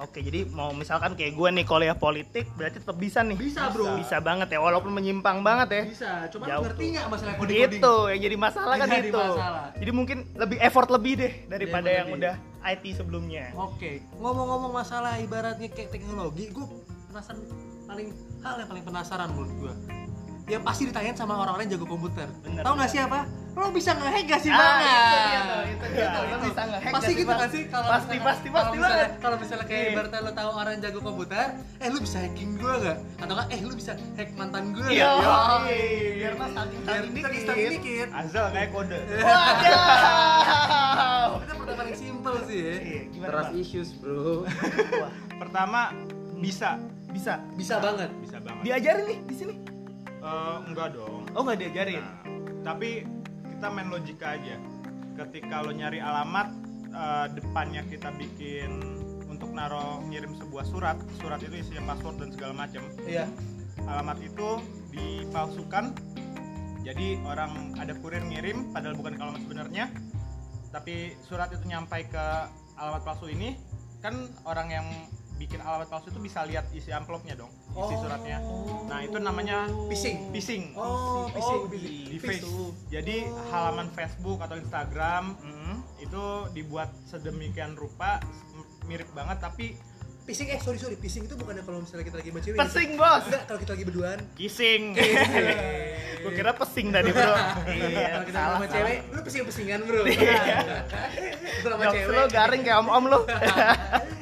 Oke, 0.00 0.24
jadi 0.24 0.48
mau 0.48 0.72
misalkan 0.72 1.12
kayak 1.12 1.36
gue 1.36 1.48
nih 1.52 1.64
kuliah 1.68 1.92
politik 1.92 2.48
berarti 2.56 2.80
tetap 2.80 2.96
bisa 2.96 3.20
nih. 3.20 3.36
Bisa, 3.36 3.68
bro. 3.68 3.92
Bisa 4.00 4.16
banget 4.24 4.48
ya, 4.56 4.58
walaupun 4.58 4.88
menyimpang 4.88 5.44
banget 5.44 5.68
ya. 5.68 5.82
Bisa, 5.84 6.10
cuman 6.32 6.46
Jauh 6.48 6.64
ngerti 6.64 6.84
nggak 6.96 7.06
masalah 7.12 7.32
coding-coding? 7.36 7.80
Itu 7.80 7.94
yang 8.08 8.20
jadi 8.24 8.36
masalah 8.40 8.74
kan 8.80 8.88
Jadi 8.88 9.08
itu. 9.12 9.20
masalah. 9.20 9.64
Jadi 9.76 9.90
mungkin 9.92 10.18
lebih 10.32 10.58
effort 10.64 10.88
lebih 10.88 11.12
deh 11.20 11.32
daripada 11.46 11.88
Effort 11.92 11.98
yang 12.00 12.08
lebih. 12.08 12.18
udah 12.24 12.34
IT 12.62 12.84
sebelumnya. 12.96 13.44
Oke, 13.52 14.00
ngomong-ngomong 14.16 14.72
masalah 14.72 15.20
ibaratnya 15.20 15.68
kayak 15.68 15.92
teknologi, 15.92 16.48
gue 16.48 16.66
penasaran 17.12 17.44
paling 17.84 18.08
hal 18.40 18.54
yang 18.64 18.68
paling 18.72 18.84
penasaran 18.88 19.28
menurut 19.36 19.52
gue. 19.60 20.01
Yang 20.44 20.62
pasti 20.62 20.84
ditanyain 20.84 21.14
sama 21.14 21.32
orang-orang 21.36 21.64
yang 21.64 21.72
jago 21.76 21.86
komputer. 21.88 22.26
Bener, 22.42 22.60
Tahu 22.60 22.74
nggak 22.74 22.90
siapa? 22.90 23.20
Lo 23.52 23.68
bisa 23.68 23.92
ngehack 23.92 24.24
gak 24.26 24.40
sih 24.40 24.48
Ah, 24.48 24.56
Bang? 24.56 24.80
itu 24.80 24.88
dia 25.20 25.40
tuh, 25.44 25.60
itu 25.68 25.84
dia 25.92 26.08
tuh. 26.08 26.24
Lo 26.24 26.32
Itu. 26.32 26.48
bisa 26.48 26.64
ngehack 26.64 26.90
Pasti 26.90 27.12
gitu 27.12 27.28
kan 27.30 27.46
sih 27.46 27.68
kalau 27.68 27.84
Pasti, 27.84 28.08
misalnya- 28.08 28.24
pasti, 28.24 28.48
kalau 28.48 28.56
pasti 28.56 28.72
misalnya, 28.72 28.96
banget. 28.96 29.20
Kalau 29.20 29.36
misalnya 29.36 29.62
kayak 29.62 29.78
Iya. 29.78 29.92
ibaratnya 29.92 30.18
lo 30.18 30.32
tahu 30.32 30.50
orang 30.56 30.80
jago 30.80 31.00
komputer, 31.00 31.52
eh 31.76 31.86
lu 31.86 32.00
bisa 32.00 32.18
hacking 32.18 32.50
gue 32.54 32.74
nggak? 32.74 32.98
Atau 33.18 33.34
kan 33.34 33.46
eh 33.46 33.60
lu 33.60 33.72
bisa 33.72 33.92
hack 33.92 34.30
mantan 34.34 34.72
gue 34.72 34.88
Iya, 34.88 35.04
nggak? 35.04 35.20
biar 36.16 36.32
mah 36.34 36.50
saking 36.50 36.80
Biar 36.80 37.04
saking 37.44 37.70
dikit. 37.70 38.08
Azal 38.10 38.50
kayak 38.50 38.70
kode 38.72 39.00
Waduh. 39.22 39.78
Itu 41.38 41.54
pertama 41.54 41.76
paling 41.76 41.94
simple 41.94 42.36
sih 42.42 42.58
ya. 42.58 42.74
Iya, 42.74 43.02
gimana, 43.10 43.30
Trust 43.30 43.54
issues, 43.54 43.94
bro. 43.94 44.42
Wah, 44.96 45.12
pertama 45.38 45.80
bisa 46.36 46.78
bisa. 47.08 47.40
Bisa 47.52 47.76
banget. 47.78 48.10
bisa 48.18 48.40
banget 48.40 48.62
Diajarin 48.64 49.04
nih 49.06 49.20
di 49.22 49.36
sini. 49.36 49.54
Eh, 50.22 50.56
enggak 50.70 50.94
dong 50.94 51.26
Oh, 51.34 51.42
nggak 51.42 51.58
diajarin. 51.58 51.98
Nah, 51.98 52.14
tapi 52.62 53.02
kita 53.42 53.66
main 53.74 53.90
logika 53.90 54.38
aja. 54.38 54.54
Ketika 55.18 55.66
lo 55.66 55.74
nyari 55.74 55.98
alamat, 55.98 56.48
eh, 56.94 57.26
depannya 57.34 57.82
kita 57.90 58.14
bikin 58.14 58.70
untuk 59.26 59.50
naro 59.50 59.98
ngirim 60.06 60.38
sebuah 60.38 60.62
surat. 60.62 60.94
Surat 61.18 61.42
itu 61.42 61.58
isinya 61.58 61.90
password 61.90 62.22
dan 62.22 62.30
segala 62.30 62.54
macam. 62.54 62.86
Iya. 63.02 63.26
Alamat 63.82 64.22
itu 64.22 64.48
dipalsukan. 64.94 65.90
Jadi 66.86 67.18
orang 67.26 67.74
ada 67.78 67.94
kurir 67.98 68.22
ngirim 68.22 68.70
padahal 68.70 68.94
bukan 68.94 69.18
alamat 69.18 69.42
sebenarnya. 69.42 69.90
Tapi 70.70 71.18
surat 71.26 71.50
itu 71.50 71.66
nyampai 71.66 72.06
ke 72.06 72.26
alamat 72.78 73.02
palsu 73.02 73.26
ini, 73.30 73.58
kan 74.02 74.30
orang 74.46 74.68
yang 74.70 74.86
bikin 75.34 75.58
alamat 75.58 75.86
palsu 75.86 76.08
itu 76.08 76.18
bisa 76.18 76.42
lihat 76.42 76.70
isi 76.70 76.88
amplopnya 76.88 77.34
dong, 77.34 77.50
isi 77.72 77.94
suratnya. 77.96 78.38
Nah, 78.84 79.00
itu 79.00 79.16
namanya 79.16 79.66
Phishing. 79.86 80.30
phishing 80.30 80.64
Oh, 80.72 81.26
phishing. 81.28 81.62
di 81.68 81.82
Phishing. 82.14 82.40
face. 82.40 82.46
Jadi 82.88 83.16
halaman 83.48 83.90
Facebook 83.90 84.38
atau 84.38 84.54
Instagram 84.54 85.34
Hmm. 85.36 85.76
itu 85.98 86.24
dibuat 86.52 86.90
sedemikian 87.02 87.74
rupa 87.74 88.18
mirip 88.84 89.10
banget 89.10 89.38
tapi 89.38 89.66
Pising 90.22 90.46
eh 90.46 90.58
sorry 90.58 90.78
sorry 90.78 90.94
pising 90.94 91.26
itu 91.26 91.34
bukannya 91.34 91.66
kalau 91.66 91.82
misalnya 91.82 92.06
kita 92.06 92.16
lagi 92.16 92.30
sama 92.30 92.40
cewek. 92.40 92.54
Pesing 92.56 92.90
bos. 92.94 93.24
Enggak, 93.26 93.42
kalau 93.42 93.58
kita 93.58 93.72
lagi 93.74 93.84
berduaan. 93.84 94.18
kissing 94.32 94.82
gue 96.22 96.30
kira 96.30 96.54
pesing 96.54 96.94
tadi 96.94 97.10
bro 97.10 97.34
iya 97.66 98.06
Kalau 98.14 98.24
kita 98.24 98.38
salah 98.38 98.54
sama 98.54 98.68
cewek, 98.68 98.98
lu 99.10 99.20
pesing-pesingan, 99.20 99.80
Bro. 99.82 100.02
Iya. 100.06 100.38
Sama 101.60 101.84
cewek. 101.90 102.06
lo 102.08 102.24
garing 102.28 102.62
kayak 102.62 102.78
om 102.78 102.88
om 102.88 103.04
lo 103.08 103.18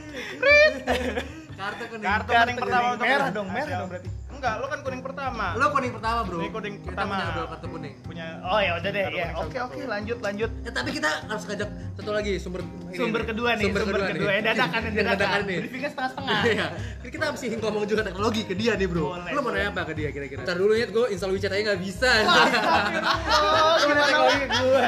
Kartu 1.52 1.84
kuning. 1.86 2.02
kartu 2.02 2.30
Kartu 2.30 2.40
kuning 2.40 2.56
pertama 2.56 2.80
kuning. 2.80 2.94
untuk 2.94 3.06
Merah 3.06 3.28
dong, 3.30 3.48
merah 3.48 3.68
dong 3.76 3.88
berarti. 3.88 4.08
enggak 4.30 4.54
lo 4.56 4.66
kan 4.66 4.80
kuning 4.80 5.02
pertama 5.02 5.44
Lo 5.52 5.66
kuning 5.68 5.92
pertama, 5.92 6.18
Bro. 6.24 6.38
Ini 6.38 6.48
kuning 6.50 6.74
Kita 6.74 6.86
pertama. 6.88 7.12
punya 7.12 7.26
dua 7.30 7.46
kartu 7.46 7.66
kuning. 7.68 7.94
punya 8.00 8.26
oh 8.42 8.58
ya 8.58 8.72
udah 8.74 8.90
deh 8.90 9.02
Kartu 9.02 9.14
ya 9.14 9.26
kuning 9.26 9.42
oke 9.42 9.58
oke 9.62 9.80
lanjut 9.86 10.18
lanjut 10.20 10.50
Eh, 10.62 10.72
tapi 10.72 10.88
kita 10.90 11.10
harus 11.22 11.44
ngajak 11.44 11.68
satu 11.94 12.10
lagi 12.10 12.32
sumber 12.36 12.60
sumber 12.92 13.22
kedua 13.24 13.50
nih 13.52 13.64
sumber, 13.66 13.82
kedua, 14.08 14.30
ya 14.30 14.40
dadakan 14.44 14.80
Yang 14.82 15.06
dadakan 15.06 15.40
nih. 15.42 15.58
briefingnya 15.60 15.90
setengah 15.90 16.10
setengah 16.10 16.40
Iya. 16.50 16.66
Jadi 17.00 17.10
kita 17.10 17.24
mesti 17.30 17.46
ngomong 17.56 17.84
juga 17.84 18.02
teknologi 18.02 18.40
ke 18.42 18.54
dia 18.54 18.72
nih, 18.74 18.86
Bro. 18.86 19.02
Boleh, 19.10 19.30
Lo 19.30 19.40
mau 19.40 19.50
nanya 19.50 19.68
apa 19.70 19.82
ke 19.82 19.94
dia 19.94 20.08
kira-kira? 20.08 20.40
Ntar 20.40 20.56
dulu 20.56 20.72
ya 20.72 20.86
gue 20.86 21.04
install 21.08 21.30
WeChat 21.30 21.50
aja 21.50 21.62
nggak 21.64 21.80
bisa. 21.80 22.10
oh 22.10 23.74
gimana 23.78 24.02
teknologi 24.02 24.46
gue, 24.46 24.82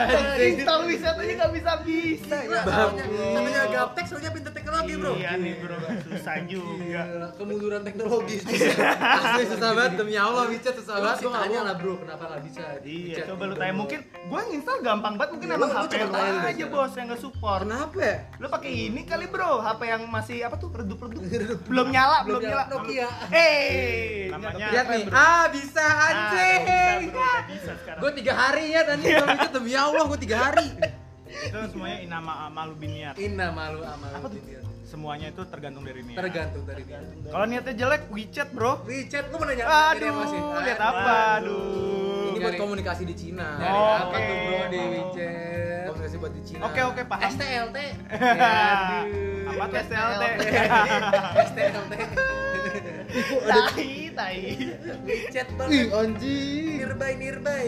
install 0.44 0.80
wisatanya 0.86 1.32
nggak 1.36 1.52
bisa 1.52 1.72
bisa 1.82 2.36
ya 2.38 2.60
Namanya, 3.32 3.60
gaptek 3.68 4.04
soalnya 4.06 4.30
pintar 4.30 4.52
teknologi, 4.52 4.92
Bro. 4.94 5.12
iya 5.14 5.32
nih 5.34 5.52
bro 5.58 5.76
susah 6.04 6.36
juga 6.44 7.02
kemunduran 7.34 7.82
teknologi. 7.82 8.36
Asli 9.22 9.44
susah 9.46 9.70
banget 9.72 9.92
demi 9.96 10.14
Allah 10.14 10.44
WeChat 10.46 10.74
susah 10.74 10.94
banget. 10.96 11.18
nggak 11.22 11.42
tanya 11.42 11.60
lah, 11.62 11.74
Bro, 11.74 11.92
kenapa 11.98 12.22
nggak 12.26 12.42
bisa? 12.44 12.62
Iya, 12.82 13.16
coba 13.26 13.42
gitu, 13.42 13.50
lu 13.50 13.54
tanya 13.54 13.72
Bro. 13.72 13.80
mungkin 13.80 13.98
gua 14.24 14.40
nginstal 14.44 14.76
gampang 14.80 15.14
banget 15.14 15.30
mungkin 15.32 15.48
Iya, 15.48 15.56
emang 15.56 15.68
lu- 15.68 15.74
lu 15.74 15.82
HP 15.82 15.92
lu 15.94 16.08
tanya 16.08 16.32
aja 16.44 16.64
bos 16.68 16.92
yang 16.92 17.06
nggak 17.08 17.20
support. 17.20 17.60
Kenapa 17.62 17.91
ya? 17.94 18.16
Lu 18.36 18.46
pakai 18.46 18.70
ini 18.86 19.02
kali 19.02 19.26
bro, 19.26 19.58
HP 19.58 19.80
yang 19.84 20.02
masih 20.06 20.40
apa 20.40 20.54
tuh 20.54 20.70
redup-redup. 20.70 21.20
belum 21.64 21.88
nyala, 21.88 22.22
belum, 22.22 22.38
Belum 22.38 22.42
nyala. 22.46 22.64
nyala. 22.64 22.72
Nokia. 22.78 23.08
Eh, 23.28 24.30
Namanya- 24.30 24.70
Lihat 24.70 24.86
nih. 24.88 25.02
bro. 25.04 25.14
Ah 25.14 25.44
bisa 25.48 25.82
Ah, 25.82 26.06
anjing. 26.06 26.60
bisa, 26.62 26.82
bro, 27.04 27.20
udah 27.20 27.40
bisa 27.46 27.72
sekarang. 27.76 28.00
Gue 28.00 28.10
tiga 28.14 28.32
hari 28.34 28.64
ya 28.68 28.80
tadi 28.82 29.02
install 29.04 29.28
WeChat 29.28 29.52
demi 29.52 29.72
Allah 29.74 30.04
gue 30.04 30.18
tiga 30.20 30.36
hari. 30.40 30.68
itu 31.32 31.58
semuanya 31.66 31.98
inama 32.02 32.32
malu 32.46 32.74
biniat 32.74 33.16
Inna 33.16 33.48
malu 33.50 33.80
amal. 33.80 34.08
Apa 34.10 34.28
tuh? 34.28 34.36
dunia. 34.36 34.60
semuanya 34.84 35.26
itu 35.26 35.40
tergantung 35.46 35.80
dari 35.80 36.04
niat 36.04 36.18
Tergantung 36.18 36.62
dari 36.62 36.84
dia. 36.84 37.00
kalau 37.24 37.46
niatnya 37.46 37.72
jelek 37.74 38.02
WeChat 38.06 38.52
bro 38.52 38.84
WeChat 38.84 39.24
lu 39.26 39.40
mau 39.40 39.48
nanya 39.48 39.64
aduh 39.64 40.12
apa 40.12 40.22
sih? 40.26 40.40
lihat 40.60 40.80
apa 40.82 41.12
aduh 41.38 42.11
buat 42.42 42.54
komunikasi 42.58 43.02
di 43.04 43.14
Cina. 43.14 43.46
Dari 43.56 43.70
Oh, 43.70 43.94
apa 43.94 44.04
oke. 44.08 44.20
tuh 44.20 44.36
bro 44.36 44.60
di 44.66 44.78
WeChat? 44.82 45.86
Komunikasi 45.86 46.16
buat 46.18 46.32
di 46.32 46.42
Cina. 46.42 46.60
oke 46.64 46.80
oke 46.84 47.02
paham 47.04 47.22
STLT. 47.28 47.78
apa 49.50 49.64
tuh 49.64 49.78
STLT 49.80 50.22
STLT. 51.46 51.92
Tai, 53.12 53.92
tai. 54.14 54.36
WeChat 55.04 55.48
Ih 55.48 55.56
banget. 55.56 55.88
anjing. 55.92 56.74
Nearby 56.78 57.12
nearby. 57.14 57.64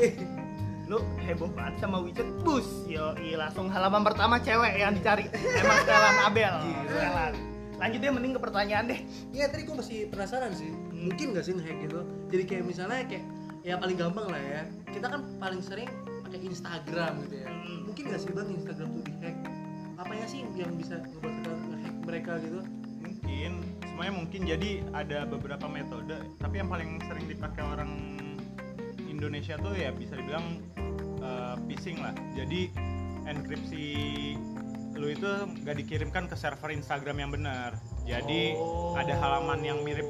Lu 0.85 1.01
heboh 1.21 1.51
banget 1.51 1.75
sama 1.79 2.01
WeChat. 2.01 2.29
Bus, 2.41 2.65
yo, 2.85 3.13
langsung 3.35 3.69
halaman 3.69 4.01
pertama 4.03 4.37
cewek 4.39 4.73
yang 4.75 4.93
dicari. 4.93 5.29
Emang 5.33 5.77
setelan 5.81 6.17
Abel. 6.25 6.55
Setelan. 6.87 7.33
Lanjut 7.75 7.99
deh 7.99 8.09
mending 8.09 8.33
ke 8.33 8.41
pertanyaan 8.41 8.85
deh. 8.87 9.01
Iya 9.35 9.51
tadi 9.51 9.67
gue 9.67 9.77
masih 9.77 10.09
penasaran 10.09 10.55
sih. 10.55 10.71
Mungkin 10.95 11.35
gak 11.35 11.45
sih 11.45 11.53
ngehack 11.53 11.79
gitu? 11.83 12.01
Jadi 12.31 12.43
kayak 12.47 12.65
misalnya 12.65 13.05
kayak 13.05 13.25
ya 13.65 13.81
paling 13.81 13.97
gampang 13.97 14.29
lah 14.29 14.43
ya. 14.45 14.63
Kita 14.93 15.07
kan 15.09 15.21
paling 15.41 15.61
sering 15.65 15.89
pakai 16.29 16.41
Instagram 16.45 17.13
gitu 17.27 17.37
ya. 17.43 17.49
Hmm. 17.49 17.81
Mungkin 17.89 18.03
gak 18.13 18.21
sih 18.21 18.31
bang 18.31 18.49
Instagram 18.53 18.89
tuh 18.93 19.03
dihack? 19.09 19.37
Apa 19.97 20.13
ya 20.13 20.27
sih 20.29 20.45
yang 20.55 20.77
bisa 20.77 21.01
ngebuat 21.01 21.33
kita 21.41 21.51
ngehack 21.73 21.95
mereka 22.05 22.33
gitu? 22.45 22.61
mungkin 23.25 23.65
semuanya 23.89 24.13
mungkin 24.21 24.41
jadi 24.45 24.71
ada 24.93 25.25
beberapa 25.25 25.65
metode 25.65 26.17
tapi 26.41 26.61
yang 26.61 26.69
paling 26.69 27.01
sering 27.09 27.25
dipakai 27.25 27.65
orang 27.65 27.93
Indonesia 29.09 29.57
tuh 29.57 29.73
ya 29.73 29.93
bisa 29.97 30.17
dibilang 30.21 30.61
eh, 31.25 31.55
phishing 31.65 32.05
lah 32.05 32.13
jadi 32.37 32.69
enkripsi 33.25 33.87
lu 34.95 35.09
itu 35.09 35.27
nggak 35.65 35.77
dikirimkan 35.81 36.29
ke 36.29 36.37
server 36.37 36.69
Instagram 36.69 37.17
yang 37.17 37.31
benar 37.33 37.81
jadi 38.05 38.55
Oh. 38.61 38.93
ada 38.95 39.17
halaman 39.17 39.65
yang 39.65 39.81
mirip 39.81 40.07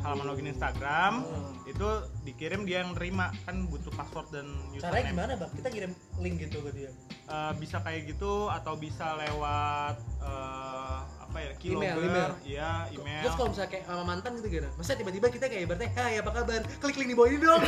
halaman 0.00 0.26
login 0.26 0.48
Instagram 0.48 1.12
Hmm. 1.20 1.52
itu 1.64 1.88
dikirim 2.22 2.62
dia 2.62 2.80
yang 2.80 2.92
nerima 2.92 3.28
kan 3.42 3.66
butuh 3.66 3.90
password 3.90 4.28
dan 4.30 4.46
Caranya 4.72 4.72
username 4.72 5.10
gimana 5.10 5.32
bang? 5.36 5.50
Kita 5.52 5.68
kirim 5.68 5.90
link 6.18 6.36
gitu 6.38 6.58
ke 6.60 6.70
dia. 6.72 6.90
Eh, 7.24 7.52
bisa 7.56 7.76
kayak 7.78 8.08
gitu 8.08 8.48
atau 8.48 8.74
bisa 8.74 9.16
lewat 9.16 9.94
eh, 10.18 10.98
apa 11.20 11.36
ya 11.36 11.50
Email, 11.52 11.60
keylogger, 11.60 12.00
email. 12.00 12.32
iya 12.42 12.70
email 12.90 13.20
Terus 13.20 13.34
kalau 13.34 13.48
misalnya 13.50 13.70
kayak 13.70 13.84
sama 13.84 14.02
mantan 14.02 14.30
gitu 14.36 14.48
gimana? 14.48 14.68
Masa 14.74 14.92
tiba-tiba 14.94 15.26
kita 15.28 15.44
kayak 15.46 15.62
ibaratnya, 15.64 15.88
hai 15.94 16.14
apa 16.16 16.30
kabar? 16.32 16.62
Klik 16.78 16.96
link 16.96 17.08
di 17.08 17.16
bawah 17.16 17.28
ini 17.28 17.38
dong. 17.38 17.62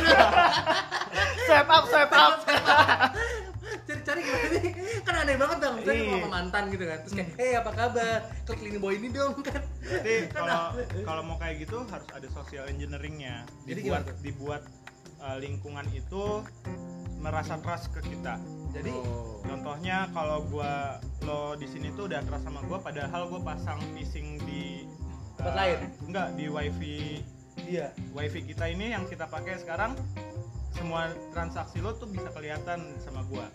Swipe 1.45 1.69
up, 1.69 1.83
swipe 1.85 2.13
up. 2.13 2.33
Cari-cari 3.81 4.19
gimana 4.21 4.47
nih? 4.53 4.71
Kan 5.01 5.13
aneh 5.17 5.35
banget 5.35 5.57
bang, 5.59 5.73
misalnya 5.79 5.97
Iya. 5.97 6.09
mau 6.09 6.17
sama 6.17 6.29
mantan 6.29 6.63
gitu 6.69 6.83
kan 6.85 6.97
Terus 7.03 7.13
kayak, 7.17 7.29
hei 7.39 7.51
apa 7.57 7.71
kabar? 7.73 8.19
Klik 8.45 8.59
link 8.61 8.73
di 8.75 8.79
bawah 8.79 8.95
ini 8.95 9.07
dong 9.09 9.33
kan 9.41 9.61
Jadi 9.81 10.13
kalau 10.31 10.59
kalau 11.03 11.21
mau 11.25 11.37
kayak 11.41 11.55
gitu 11.65 11.77
harus 11.89 12.07
ada 12.13 12.27
social 12.31 12.63
engineeringnya. 12.69 13.43
Jadi 13.65 13.79
Dibuat 13.81 14.03
gimana 14.03 14.03
tuh? 14.05 14.15
dibuat 14.21 14.61
uh, 15.19 15.37
lingkungan 15.37 15.85
itu 15.91 16.23
merasa 17.21 17.53
trust 17.61 17.93
ke 17.93 18.01
kita. 18.01 18.41
Jadi, 18.73 18.93
Contohnya 19.45 20.07
kalau 20.09 20.41
gua 20.47 20.97
lo 21.21 21.53
di 21.53 21.67
sini 21.67 21.91
tuh 21.93 22.07
udah 22.09 22.23
trust 22.25 22.45
sama 22.47 22.63
gua 22.65 22.79
padahal 22.79 23.27
gua 23.29 23.41
pasang 23.43 23.77
phishing 23.93 24.41
di 24.47 24.87
Tempat 25.37 25.53
uh, 25.53 25.57
lain? 25.57 25.77
Enggak, 26.07 26.27
di 26.37 26.45
wifi 26.47 26.97
iya 27.67 27.93
wifi 28.11 28.41
kita 28.43 28.67
ini 28.67 28.91
yang 28.91 29.05
kita 29.05 29.27
pakai 29.27 29.59
sekarang 29.59 29.93
semua 30.71 31.01
transaksi 31.29 31.77
lo 31.77 31.93
tuh 31.93 32.07
bisa 32.07 32.27
kelihatan 32.29 32.79
sama 32.97 33.21
gua. 33.25 33.45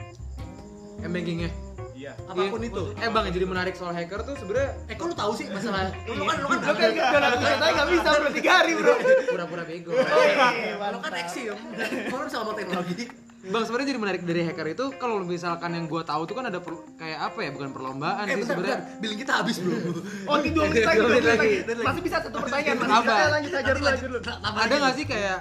M-bankingnya. 0.98 1.52
Iya. 1.92 2.12
Apa 2.22 2.40
pun 2.48 2.60
Iya. 2.60 2.68
itu 2.70 2.82
Eh 2.94 3.08
bang, 3.08 3.24
yang 3.24 3.34
jadi 3.34 3.46
menarik 3.46 3.72
soal 3.72 3.88
hacker 3.90 4.20
tuh 4.20 4.36
sebenarnya 4.36 4.68
Eh 4.84 4.94
kok 4.94 5.06
lu 5.06 5.16
tahu 5.16 5.32
sih 5.32 5.48
masalah 5.48 5.88
Lu 6.06 6.24
kan, 6.24 6.36
lu 6.36 6.46
kan 6.46 6.58
Lu 6.58 6.72
kan 6.72 6.92
gak 6.92 7.40
saya 7.40 7.72
nggak 7.72 7.88
bisa 7.90 8.10
bro 8.14 8.30
tiga 8.30 8.50
hari 8.54 8.72
bro. 8.74 8.92
pura-pura 9.26 9.64
bego. 9.64 9.92
Lu 9.92 10.04
Mantap. 10.76 11.00
kan 11.02 11.12
eksim 11.18 11.56
Kalau 11.56 12.20
lu 12.20 12.26
bisa 12.26 12.36
ngomong 12.38 12.52
teknologi 12.54 13.04
Bang 13.46 13.62
sebenarnya 13.62 13.88
jadi 13.88 14.00
menarik 14.02 14.22
dari 14.24 14.42
hacker 14.42 14.66
itu 14.68 14.84
kalau 14.98 15.22
misalkan 15.22 15.70
yang 15.70 15.86
gua 15.86 16.02
tahu 16.02 16.26
tuh 16.26 16.34
kan 16.34 16.44
ada 16.44 16.58
per- 16.58 16.84
kayak 16.96 17.18
apa 17.22 17.38
ya 17.38 17.50
bukan 17.50 17.68
perlombaan 17.70 18.24
Eh 18.26 18.34
sih 18.34 18.44
sebenarnya. 18.44 18.78
Billing 18.98 19.20
kita 19.22 19.32
habis 19.38 19.56
bro 19.58 19.76
Oh 20.30 20.36
di 20.36 20.50
dua 20.50 20.64
menit 20.66 20.82
lagi, 20.82 20.98
Dua 20.98 21.08
menit. 21.10 21.64
Masih 21.78 22.02
bisa 22.02 22.16
satu 22.18 22.36
pertanyaan. 22.38 22.76
Masih 22.76 22.92
Apa? 22.92 23.04
bisa. 23.06 23.24
Lanjut 23.30 23.52
aja 23.54 23.70
dulu, 23.70 23.84
lanjut 23.86 24.04
dulu. 24.06 24.18
Ada 24.36 24.74
nggak 24.74 24.94
sih 24.94 25.04
kayak 25.06 25.38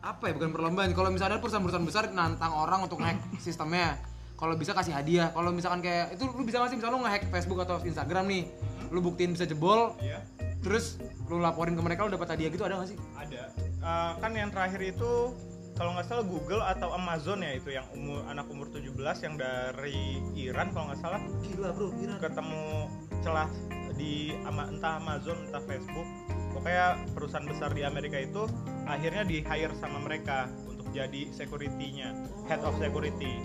apa 0.00 0.22
ya 0.26 0.32
bukan 0.32 0.50
perlombaan. 0.50 0.90
Kalau 0.90 1.08
misalnya 1.08 1.36
ada 1.36 1.40
perusahaan-perusahaan 1.40 1.84
besar 1.84 2.04
nantang 2.10 2.52
orang 2.52 2.84
untuk 2.84 2.98
hack 2.98 3.20
sistemnya. 3.38 4.00
Kalau 4.34 4.56
bisa 4.56 4.72
kasih 4.72 4.92
hadiah. 4.92 5.28
Kalau 5.28 5.52
misalkan 5.52 5.80
kayak 5.80 6.16
itu 6.16 6.24
lu 6.26 6.42
bisa 6.42 6.56
nggak 6.56 6.70
sih 6.70 6.78
misalnya 6.78 6.96
lu 6.96 7.02
nge-hack 7.04 7.24
Facebook 7.28 7.60
atau 7.60 7.76
Instagram 7.78 8.24
nih. 8.26 8.48
Lu 8.88 8.98
buktiin 8.98 9.30
bisa 9.30 9.44
jebol 9.44 9.92
Iya. 9.98 10.24
terus 10.60 10.96
lu 11.24 11.38
laporin 11.38 11.72
ke 11.72 11.80
mereka 11.80 12.04
lu 12.04 12.10
dapat 12.10 12.32
hadiah 12.32 12.48
gitu 12.48 12.60
ada 12.62 12.76
nggak 12.76 12.88
sih? 12.88 12.98
Ada. 13.14 13.42
Eh, 13.60 14.12
kan 14.16 14.32
yang 14.32 14.48
terakhir 14.48 14.80
itu 14.82 15.32
kalau 15.72 15.92
nggak 15.92 16.04
salah 16.04 16.24
Google 16.24 16.60
atau 16.60 16.92
Amazon 16.92 17.40
ya 17.40 17.52
itu 17.54 17.70
yang 17.70 17.84
umur 17.90 18.24
anak 18.24 18.44
umur 18.46 18.68
17 18.68 18.92
yang 19.20 19.34
dari 19.36 20.00
Iran 20.34 20.68
kalau 20.70 20.88
nggak 20.88 21.00
salah. 21.00 21.20
Gila 21.40 21.72
bro, 21.72 21.88
gila 21.94 22.16
ketemu 22.18 22.64
celah 23.20 23.48
di 23.94 24.32
ama- 24.42 24.68
entah 24.68 24.96
Amazon 24.96 25.36
entah 25.44 25.60
Facebook 25.62 26.08
pokoknya 26.60 27.00
perusahaan 27.16 27.48
besar 27.48 27.72
di 27.72 27.82
Amerika 27.88 28.20
itu 28.20 28.44
akhirnya 28.84 29.24
di 29.24 29.40
hire 29.40 29.72
sama 29.80 29.96
mereka 30.04 30.52
untuk 30.68 30.84
jadi 30.92 31.32
security-nya 31.32 32.12
head 32.52 32.60
of 32.68 32.76
security. 32.76 33.40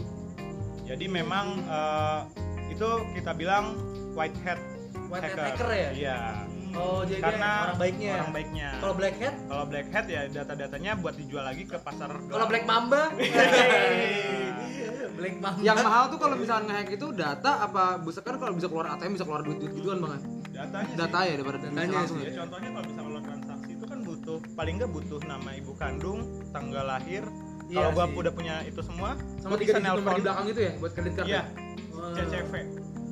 Jadi 0.84 1.08
memang 1.08 1.64
eh, 1.64 2.20
itu 2.76 3.08
kita 3.16 3.32
bilang 3.32 3.80
white 4.20 4.36
hat 4.44 4.60
White 5.08 5.32
hat 5.32 5.56
hacker. 5.56 5.70
ya? 5.72 5.90
iya. 5.96 6.20
Oh 6.76 7.08
jadi 7.08 7.24
karena 7.24 7.72
orang 7.72 7.80
baiknya 7.80 8.14
orang 8.20 8.34
baiknya. 8.36 8.70
Kalau 8.84 8.94
black 9.00 9.16
hat? 9.24 9.36
kalau 9.48 9.66
black 9.72 9.88
hat 9.96 10.06
ya 10.12 10.22
data-datanya 10.28 10.92
buat 11.00 11.16
dijual 11.16 11.48
lagi 11.48 11.64
ke 11.64 11.80
pasar 11.80 12.12
Kalau 12.20 12.46
black 12.52 12.68
mamba? 12.68 13.16
black 15.24 15.36
mamba. 15.40 15.62
Yang 15.64 15.78
mahal 15.88 16.04
tuh 16.12 16.20
kalau 16.20 16.36
misalkan 16.36 16.68
nge-hack 16.68 16.92
itu 16.92 17.08
data 17.16 17.64
apa 17.64 17.96
bisa 18.04 18.20
kan 18.20 18.36
kalau 18.36 18.60
bisa 18.60 18.68
keluar 18.68 18.92
ATM 18.92 19.16
bisa 19.16 19.24
keluar 19.24 19.40
duit 19.48 19.64
duit 19.64 19.72
gituan 19.72 20.04
bang 20.04 20.35
datanya 20.56 20.88
sih. 20.88 20.98
data 20.98 21.20
ya 21.22 21.34
daripada 21.34 21.58
Datanya 21.60 21.92
langsung 21.94 22.18
ya 22.18 22.26
ya 22.26 22.34
contohnya 22.38 22.70
kalau 22.72 22.86
bisa 22.86 23.02
kalau 23.02 23.22
transaksi 23.22 23.70
itu 23.72 23.86
kan 23.86 24.00
butuh 24.02 24.38
paling 24.54 24.74
nggak 24.76 24.92
butuh 24.92 25.20
nama 25.24 25.50
ibu 25.54 25.72
kandung 25.76 26.20
tanggal 26.50 26.86
lahir 26.86 27.24
Iya 27.66 27.78
kalau 27.82 27.92
gua 27.92 28.06
sih. 28.06 28.16
udah 28.16 28.32
punya 28.32 28.56
itu 28.62 28.78
semua 28.80 29.10
sama 29.40 29.56
tiga 29.56 29.74
digit 29.74 29.84
nomor 29.84 30.14
di 30.14 30.22
belakang 30.22 30.48
itu 30.48 30.62
ya 30.62 30.72
buat 30.78 30.92
kredit 30.92 31.14
card 31.14 31.26
iya 31.26 31.42
ya? 31.42 31.44
CCV 32.16 32.54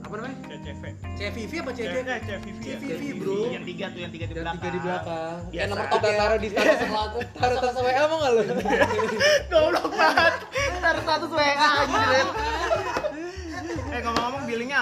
apa 0.03 0.13
namanya 0.13 0.35
CCV 0.45 0.83
CVV 1.15 1.51
apa 1.57 1.71
CC? 1.73 1.81
CCV 1.81 2.09
CVV 2.21 2.59
ya 2.61 2.77
CVV 2.77 3.03
bro 3.17 3.33
Yang 3.49 3.65
tiga 3.65 3.85
tuh, 3.87 3.99
yang 3.99 4.11
tiga 4.11 4.25
di 4.27 4.33
belakang. 4.35 4.53
tiga 4.53 4.69
di 4.69 4.79
belakang. 4.79 5.37
Kayak 5.49 5.65
nomor 5.65 5.85
kita 5.85 5.97
top 5.97 6.13
taruh 6.13 6.37
di 6.37 6.47
status 6.47 6.77
taruh 7.33 7.57
status 7.57 7.77
WA 7.79 8.03
mau 8.03 8.17
nggak 8.19 8.31
lu 8.31 8.41
Goblok 9.49 9.85
banget. 9.91 10.33
Taruh 10.77 11.01
status 11.01 11.31
WA 11.31 11.53
anjir. 11.55 12.25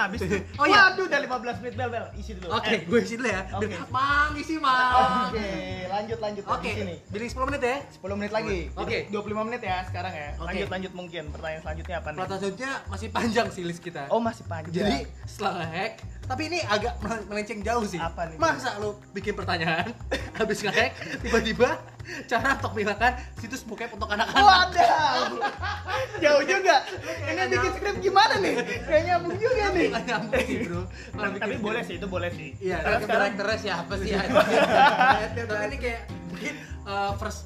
Habis 0.04 0.18
tuh. 0.20 0.40
Oh, 0.60 0.66
iya. 0.66 0.80
Waduh, 0.88 1.04
udah 1.04 1.20
15 1.20 1.62
menit 1.62 1.74
bel 1.74 1.88
bel. 1.88 2.04
Isi 2.14 2.30
dulu. 2.34 2.48
Oke, 2.52 2.68
Eh, 2.68 2.78
gue 2.82 2.98
isi 3.00 3.14
dulu 3.14 3.28
ya. 3.28 3.40
Oke. 3.52 3.76
Mang, 3.88 4.32
isi 4.34 4.54
mang. 4.56 5.28
Oke, 5.28 5.48
lanjut 5.88 6.18
lanjut 6.18 6.44
Oke, 6.46 6.68
Di 6.68 6.78
sini. 6.78 6.94
billing 7.08 7.30
10 7.30 7.48
menit 7.48 7.62
ya. 7.62 7.76
10 7.92 8.14
menit 8.14 8.32
lagi. 8.32 8.58
Oke. 8.74 8.98
Jadi 9.02 9.12
25 9.12 9.46
menit 9.46 9.62
ya 9.62 9.76
sekarang 9.84 10.12
ya. 10.12 10.28
Oke. 10.34 10.46
Lanjut 10.46 10.68
lanjut 10.70 10.92
mungkin. 10.92 11.22
Pertanyaan 11.28 11.62
selanjutnya 11.62 11.96
apa 11.96 12.08
nih? 12.08 12.18
Pertanyaan 12.18 12.40
selanjutnya 12.40 12.72
masih 12.86 13.08
panjang 13.10 13.46
sih 13.48 13.62
list 13.62 13.80
kita. 13.80 14.02
Oh, 14.08 14.20
masih 14.20 14.44
panjang. 14.44 14.74
Jadi 14.74 14.96
setelah 15.24 15.64
hack, 15.64 15.92
tapi 16.32 16.48
ini 16.48 16.64
agak 16.64 16.96
mele- 16.98 17.26
melenceng 17.28 17.60
jauh 17.60 17.84
sih. 17.84 18.00
Apa 18.00 18.24
nih? 18.24 18.40
Masa 18.40 18.80
lu 18.80 18.96
bikin 19.12 19.36
pertanyaan 19.36 19.92
habis 20.40 20.64
nge-hack 20.64 20.96
tiba-tiba 21.22 21.76
cara 22.24 22.56
untuk 22.56 22.72
menghilangkan 22.72 23.12
situs 23.36 23.62
bokep 23.62 23.92
untuk 23.92 24.08
anak-anak. 24.08 24.40
Waduh. 24.40 25.44
Jauh 26.24 26.42
juga. 26.42 26.88
Ini 27.28 27.46
bikin 27.46 27.70
skrip 27.76 27.96
gimana 28.00 28.40
nih? 28.40 28.54
Kayak 28.80 29.02
nyambung 29.06 29.36
juga 29.36 29.64
nih. 29.70 29.86
Nggak 29.92 30.04
nyambung 30.08 30.42
sih, 30.42 30.56
Bro. 30.64 30.80
Kalau 30.80 30.88
Tapi, 30.88 31.28
bikin 31.28 31.42
tapi 31.42 31.52
skrip. 31.52 31.62
boleh 31.62 31.82
sih, 31.84 31.94
itu 32.00 32.06
boleh 32.08 32.30
sih. 32.32 32.48
Iya, 32.58 32.76
Karena 32.80 32.98
sekarang 32.98 33.20
Karakternya 33.36 33.58
siapa 33.60 33.92
sih? 34.00 34.08
tapi 34.08 35.64
ini 35.68 35.76
kayak 35.78 36.00
mungkin 36.32 36.54
uh, 36.88 37.12
first 37.20 37.40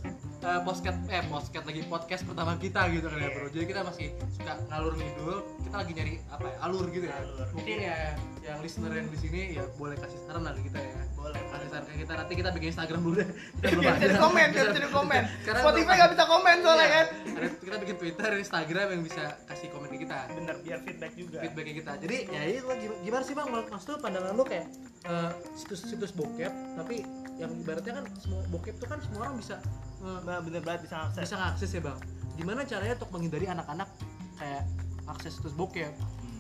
uh, 0.47 0.61
podcast 0.63 0.99
eh 1.09 1.23
podcast 1.27 1.65
lagi 1.67 1.83
podcast 1.85 2.23
pertama 2.23 2.55
kita 2.57 2.81
gitu 2.89 3.07
kan 3.07 3.19
ya 3.19 3.29
bro 3.29 3.47
jadi 3.51 3.65
kita 3.67 3.81
masih 3.83 4.07
suka 4.31 4.53
ngalur 4.65 4.95
ngidul 4.95 5.37
kita 5.61 5.77
lagi 5.77 5.93
nyari 5.93 6.15
apa 6.29 6.47
ya 6.47 6.57
alur 6.63 6.87
gitu 6.89 7.05
ya 7.05 7.17
Alur. 7.17 7.47
mungkin 7.53 7.77
ya 7.77 7.97
yang 8.41 8.59
listener 8.63 8.93
yang 8.95 9.09
di 9.11 9.19
sini 9.19 9.41
ya 9.53 9.65
boleh 9.75 9.99
kasih 9.99 10.19
saran 10.23 10.43
lah 10.43 10.55
kita 10.55 10.79
ya 10.79 10.95
Boleh. 11.19 11.43
kasih 11.43 11.67
saran 11.67 11.85
ke 11.85 11.95
kita 11.99 12.13
nanti 12.15 12.33
kita 12.33 12.51
bikin 12.55 12.69
Instagram 12.71 13.01
dulu 13.03 13.15
deh 13.19 13.29
Kita 13.59 13.67
belum 13.75 13.83
ada. 13.91 14.19
komen, 14.23 14.47
Bisa- 14.47 14.63
bisa 14.63 14.79
di 14.79 14.91
komen. 14.93 15.23
Sekarang 15.43 15.63
Spotify 15.67 15.95
nggak 15.99 16.11
bisa 16.15 16.25
komen 16.25 16.57
soalnya 16.63 16.79
Iya. 16.79 16.95
kan. 16.95 17.07
Ada- 17.27 17.55
kita 17.59 17.77
bikin 17.83 17.97
Twitter 17.99 18.31
Instagram 18.39 18.87
yang 18.87 19.03
bisa 19.03 19.23
kasih 19.43 19.69
komen 19.75 19.89
ke 19.91 19.99
kita 20.07 20.19
Bener, 20.31 20.55
biar 20.63 20.79
feedback 20.79 21.13
juga. 21.19 21.39
feedbacknya 21.43 21.75
kita 21.75 21.93
jadi 21.99 22.17
ya 22.31 22.41
itu 22.47 22.63
gimana, 23.03 23.23
sih 23.27 23.35
bang 23.35 23.49
mas 23.51 23.83
tuh 23.83 23.99
pandangan 23.99 24.31
lu 24.31 24.45
kayak 24.47 24.67
eh, 25.03 25.31
situs-situs 25.57 26.15
bokep 26.15 26.53
tapi 26.79 27.03
yang 27.37 27.51
ibaratnya 27.59 27.93
kan 27.97 28.05
semua 28.17 28.41
bokep 28.47 28.75
tuh 28.79 28.87
kan 28.87 28.99
semua 29.03 29.27
orang 29.27 29.35
bisa 29.35 29.59
eh, 29.59 29.96
Nah, 30.07 30.39
bener 30.39 30.63
banget 30.63 30.87
bisa 30.87 30.97
akses. 31.05 31.21
bisa 31.21 31.35
ngakses 31.37 31.71
ya 31.73 31.83
bang 31.83 31.99
gimana 32.37 32.63
caranya 32.63 32.95
untuk 32.95 33.11
menghindari 33.11 33.47
anak-anak 33.47 33.89
kayak 34.37 34.63
akses 35.07 35.35
situs 35.35 35.51
bokep 35.53 35.91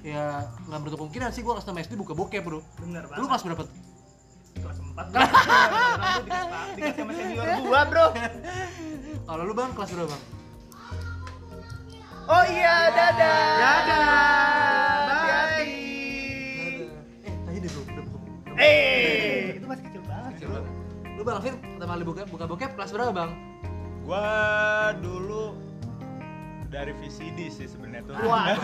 ya 0.01 0.45
nggak 0.65 0.79
menutup 0.79 0.99
kemungkinan 1.01 1.31
sih 1.31 1.41
gua 1.41 1.57
kelas 1.57 1.67
6 1.67 1.83
SD 1.85 1.93
buka 1.97 2.13
bokep 2.13 2.43
bro 2.43 2.61
Bener 2.77 3.03
banget. 3.05 3.19
lu 3.19 3.27
kelas 3.27 3.43
berapa 3.43 3.63
tuh? 3.63 3.75
kelas 4.57 4.79
4 4.79 4.95
bro. 5.09 5.21
Dikasih 6.73 6.95
sama 6.97 7.13
senior 7.13 7.47
gua, 7.61 7.81
Bro. 7.85 8.07
kalau 9.25 9.43
lu 9.43 9.53
bang 9.53 9.71
kelas 9.73 9.91
berapa 9.91 10.09
bang? 10.09 10.23
Oh 12.25 12.45
iya, 12.45 12.75
dadah. 12.89 13.39
Dadah. 13.57 14.07
Hati-hati. 15.07 15.75
eh 17.23 17.35
tanya 17.41 17.59
deh 17.59 17.71
bro 17.71 17.83
Eh, 18.57 19.55
itu 19.55 19.67
masih 19.67 19.85
kecil 19.85 20.03
banget, 20.03 20.31
Kecil 20.35 20.47
Bro. 20.47 20.55
banget. 20.57 20.73
lu 21.09 21.23
bang 21.23 21.37
Alvin 21.37 21.55
pertama 21.73 21.93
kali 21.93 22.05
buka 22.05 22.23
buka 22.27 22.45
bokep 22.47 22.71
kelas 22.73 22.91
berapa 22.91 23.13
bang? 23.13 23.31
Gua 24.07 24.27
dulu 24.97 25.59
dari 26.69 26.93
VCD 26.95 27.39
sih 27.49 27.67
sebenarnya 27.67 28.07
tuh. 28.07 28.15
Wah, 28.23 28.55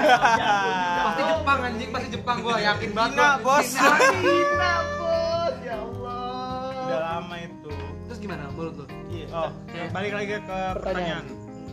Pasti 1.06 1.22
Jepang 1.24 1.58
anjing, 1.60 1.88
pasti 1.90 2.08
Jepang 2.10 2.36
gua 2.40 2.56
yakin 2.58 2.90
banget. 2.92 3.16
Cina, 3.16 3.28
bos. 3.38 3.68
Cina. 3.68 4.72
Bos. 4.96 5.54
Ya 5.60 5.76
Allah. 5.76 6.86
Udah 6.86 7.00
lama 7.10 7.36
itu. 7.40 7.70
terus 8.04 8.18
gimana 8.20 8.42
menurut 8.50 8.74
lu? 8.76 8.84
Iya. 9.08 9.26
Oh, 9.32 9.50
Oke. 9.50 9.80
balik 9.90 10.12
lagi 10.12 10.26
ke 10.28 10.38
Pertanyaan. 10.38 10.74
pertanyaan. 10.76 11.24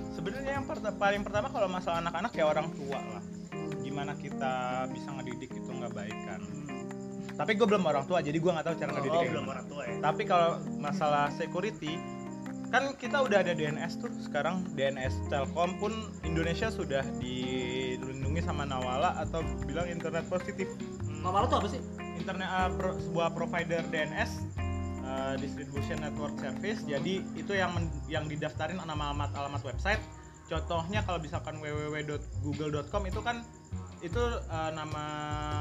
Sebenarnya 0.10 0.52
yang 0.54 0.66
perta- 0.66 0.96
paling 0.96 1.22
pertama 1.22 1.48
kalau 1.48 1.68
masalah 1.68 1.98
anak-anak 2.00 2.32
ya 2.32 2.46
orang 2.46 2.68
tua 2.74 3.00
lah. 3.00 3.24
Gimana 3.80 4.12
kita 4.16 4.54
bisa 4.90 5.10
ngedidik 5.12 5.52
itu 5.52 5.70
nggak 5.70 5.92
baik 5.92 6.18
kan. 6.26 6.42
Tapi 7.36 7.52
gue 7.56 7.64
belum 7.66 7.84
orang 7.84 8.04
tua, 8.04 8.20
jadi 8.20 8.36
gue 8.36 8.52
nggak 8.52 8.66
tahu 8.66 8.76
cara 8.78 8.92
ngedidik 8.94 9.16
Oh, 9.18 9.24
belum 9.30 9.48
orang 9.48 9.66
tua 9.66 9.82
ya. 9.84 9.96
Tapi 10.02 10.24
kalau 10.24 10.50
masalah 10.76 11.32
security, 11.32 11.96
kan 12.70 12.94
kita 12.96 13.18
udah 13.26 13.42
ada 13.42 13.58
DNS 13.58 13.98
tuh 13.98 14.14
sekarang 14.22 14.62
DNS 14.78 15.26
Telkom 15.34 15.82
pun 15.82 15.94
Indonesia 16.22 16.70
sudah 16.70 17.02
dilindungi 17.18 18.46
sama 18.46 18.64
Nawala 18.66 19.18
atau 19.18 19.42
bilang 19.66 19.90
internet 19.90 20.30
positif. 20.30 20.70
Nama 21.20 21.44
lu 21.44 21.48
tuh 21.50 21.58
apa 21.66 21.68
sih? 21.74 21.82
Internet 22.22 22.46
uh, 22.46 22.70
pro- 22.78 22.98
sebuah 23.02 23.34
provider 23.34 23.82
DNS 23.90 24.32
uh, 25.02 25.34
distribution 25.42 25.98
network 25.98 26.38
service. 26.38 26.86
Jadi 26.86 27.26
itu 27.34 27.52
yang 27.58 27.74
men- 27.74 27.92
yang 28.06 28.30
didaftarin 28.30 28.78
nama 28.78 29.12
alamat 29.12 29.34
alamat 29.34 29.62
website. 29.66 30.02
Contohnya 30.46 31.02
kalau 31.06 31.18
misalkan 31.22 31.58
www.google.com 31.62 33.04
itu 33.06 33.22
kan 33.22 33.46
itu 34.02 34.24
uh, 34.46 34.72
nama 34.72 35.04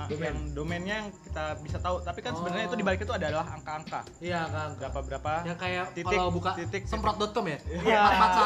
Domain. 0.06 0.30
yang 0.30 0.38
domainnya 0.52 0.94
yang 0.96 1.08
kita 1.20 1.44
bisa 1.58 1.78
tahu 1.78 1.98
tapi 2.00 2.20
kan 2.20 2.32
sebenarnya 2.32 2.64
Oh. 2.64 2.68
itu 2.68 2.76
di 2.76 2.84
balik 2.84 3.00
itu 3.00 3.10
adalah 3.10 3.44
angka-angka 3.48 4.00
Iya 4.18 4.40
kan. 4.46 4.68
berapa 4.74 4.98
berapa 5.02 5.30
Yang 5.44 5.58
kayak 5.58 5.84
Titik, 5.92 6.06
kalau 6.12 6.30
buka 6.30 6.50
titik, 6.54 6.82
semprot.com 6.84 7.44
ya? 7.44 7.58
Iya. 7.66 8.00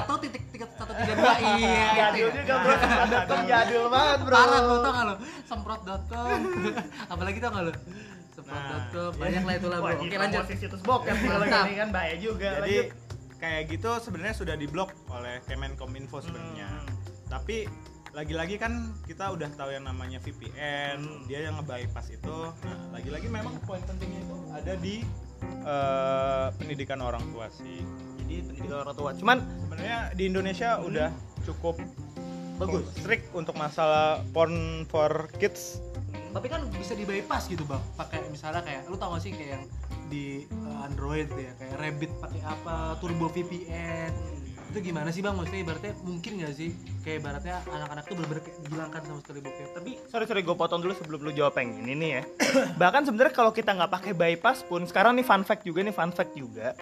441 0.09 0.25
titik 0.25 0.43
titik 0.49 0.69
satu 0.73 0.93
tiga 0.95 1.13
dua 1.15 1.35
iya. 1.39 1.87
Jadul 1.99 2.19
itu 2.19 2.25
ya. 2.25 2.33
juga, 2.39 2.55
Bro. 2.57 2.75
Semprot.com 2.75 3.41
jadul 3.51 3.85
banget, 3.87 4.19
Bro. 4.23 4.35
Parah 4.35 4.61
lu 4.61 4.77
tau 4.79 4.91
gak 4.91 5.05
lu? 5.05 5.15
Semprot.com. 5.45 6.39
Apalagi 7.13 7.39
tau 7.39 7.51
gak 7.51 7.63
lu? 7.63 7.73
Semprot.com. 8.33 9.11
Nah, 9.11 9.21
Banyak 9.21 9.43
lah 9.43 9.55
itulah 9.55 9.79
Wah, 9.79 9.93
bro. 9.93 10.03
Oke 10.03 10.17
lanjut. 10.17 10.45
situs 10.51 10.81
bokep 10.81 11.17
kalau 11.21 11.45
gini 11.45 11.73
kan 11.75 11.89
bahaya 11.91 12.17
juga. 12.17 12.51
jadi 12.61 12.79
kayak 13.37 13.63
gitu 13.69 13.91
sebenarnya 13.99 14.35
sudah 14.35 14.55
diblok 14.55 14.91
oleh 15.09 15.43
Kemenkominfo 15.45 16.19
sebenarnya 16.19 16.69
Hmm. 16.71 16.87
tapi 17.29 17.67
lagi-lagi 18.13 18.61
kan 18.61 18.93
kita 19.09 19.33
udah 19.33 19.49
tahu 19.57 19.73
yang 19.73 19.89
namanya 19.89 20.21
VPN 20.21 21.01
Hmm. 21.01 21.25
dia 21.25 21.49
yang 21.49 21.57
nge-bypass 21.57 22.13
itu 22.13 22.37
nah 22.61 22.77
lagi-lagi 22.93 23.27
memang 23.27 23.57
poin 23.65 23.81
pentingnya 23.81 24.21
itu 24.21 24.37
ada 24.53 24.73
di 24.77 24.95
eh, 25.43 26.47
pendidikan 26.55 27.01
orang 27.01 27.25
tua 27.33 27.49
sih 27.49 27.81
Jadi 28.23 28.35
pendidikan 28.47 28.79
orang 28.81 28.95
tua. 28.95 29.11
Cuman 29.13 29.39
sebenarnya 29.67 29.99
di 30.15 30.25
Indonesia 30.25 30.79
udah 30.79 31.11
cukup 31.43 31.77
Bagus. 32.57 32.87
strict 32.95 33.35
untuk 33.35 33.59
masalah 33.59 34.23
porn 34.31 34.87
for 34.87 35.27
kids 35.37 35.83
Tapi 36.33 36.47
kan 36.49 36.65
bisa 36.73 36.95
di 36.95 37.05
bypass 37.05 37.45
gitu 37.45 37.67
bang. 37.67 37.83
Pakai 37.93 38.25
misalnya 38.31 38.63
kayak 38.63 38.89
lu 38.89 38.97
tau 38.97 39.13
gak 39.13 39.21
sih 39.21 39.37
kayak 39.37 39.61
yang 39.61 39.65
di 40.09 40.45
uh, 40.49 40.87
Android 40.87 41.29
ya 41.29 41.53
kayak 41.59 41.77
Rabbit 41.77 42.13
pakai 42.21 42.41
apa 42.41 42.75
Turbo 43.01 43.29
VPN 43.29 44.13
itu 44.73 44.89
gimana 44.89 45.13
sih 45.13 45.21
bang? 45.21 45.37
Maksudnya 45.37 45.61
ibaratnya 45.61 45.93
mungkin 46.01 46.33
gak 46.41 46.55
sih? 46.57 46.73
Kayak 47.05 47.17
ibaratnya 47.21 47.57
anak-anak 47.63 48.05
tuh 48.05 48.15
bener-bener 48.17 48.43
dihilangkan 48.59 49.01
sama 49.05 49.19
sekali 49.21 49.41
bokep. 49.41 49.69
Tapi 49.77 49.91
sorry 50.09 50.25
sorry 50.25 50.41
gue 50.41 50.57
potong 50.57 50.81
dulu 50.81 50.97
sebelum 50.97 51.21
lu 51.21 51.31
jawab 51.31 51.55
yang 51.57 51.77
ini 51.79 51.93
nih 51.95 52.11
ya. 52.11 52.23
Bahkan 52.81 53.03
sebenarnya 53.05 53.35
kalau 53.37 53.53
kita 53.53 53.71
nggak 53.71 53.93
pakai 53.93 54.13
bypass 54.13 54.65
pun 54.65 54.83
sekarang 54.83 55.13
nih 55.15 55.23
fun 55.23 55.45
fact 55.45 55.63
juga 55.63 55.85
nih 55.85 55.93
fun 55.93 56.09
fact 56.09 56.33
juga. 56.33 56.73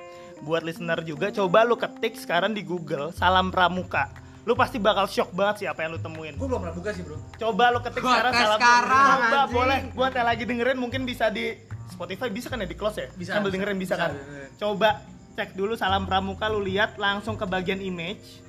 Buat 0.40 0.62
listener 0.62 1.02
juga 1.02 1.34
coba 1.34 1.66
lu 1.66 1.74
ketik 1.74 2.14
sekarang 2.14 2.54
di 2.54 2.62
Google 2.62 3.10
salam 3.10 3.50
pramuka. 3.50 4.06
Lu 4.46 4.54
pasti 4.54 4.78
bakal 4.78 5.04
shock 5.04 5.34
banget 5.34 5.56
sih 5.56 5.66
apa 5.66 5.82
yang 5.82 5.92
lu 5.92 6.00
temuin. 6.00 6.38
Gue 6.38 6.46
belum 6.46 6.62
pernah 6.62 6.72
buka 6.72 6.94
sih 6.94 7.02
bro. 7.02 7.18
Coba 7.36 7.74
lu 7.74 7.82
ketik 7.82 8.00
Gua 8.00 8.14
sekarang 8.14 8.32
salam 8.32 8.56
sekarang, 8.56 8.86
pramuka. 8.86 9.18
Coba 9.20 9.36
anjing. 9.42 9.52
boleh. 9.52 9.78
Gua 9.92 10.08
tel 10.08 10.24
lagi 10.24 10.44
dengerin 10.46 10.78
mungkin 10.78 11.02
bisa 11.02 11.26
di 11.28 11.58
Spotify 11.90 12.30
bisa 12.30 12.46
kan 12.46 12.62
ya 12.62 12.70
di 12.70 12.78
close 12.78 12.96
ya? 12.96 13.08
Bisa, 13.12 13.30
sambil 13.34 13.50
bisa. 13.50 13.56
dengerin 13.58 13.76
bisa, 13.76 13.94
Bisa, 13.94 14.00
kan? 14.00 14.10
bisa. 14.14 14.56
coba 14.56 14.90
cek 15.32 15.54
dulu 15.54 15.74
salam 15.74 16.04
pramuka 16.04 16.46
lu 16.46 16.60
lihat 16.60 16.96
langsung 16.96 17.34
ke 17.34 17.44
bagian 17.44 17.78
image. 17.78 18.42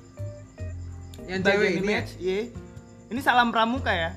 Yang 1.24 1.40
bagian 1.40 1.42
cewek 1.46 1.68
ini 1.68 1.74
ya? 1.74 1.80
image 1.82 2.10
iya. 2.18 2.40
Ini 3.08 3.20
salam 3.20 3.48
pramuka 3.50 3.92
ya. 3.92 4.10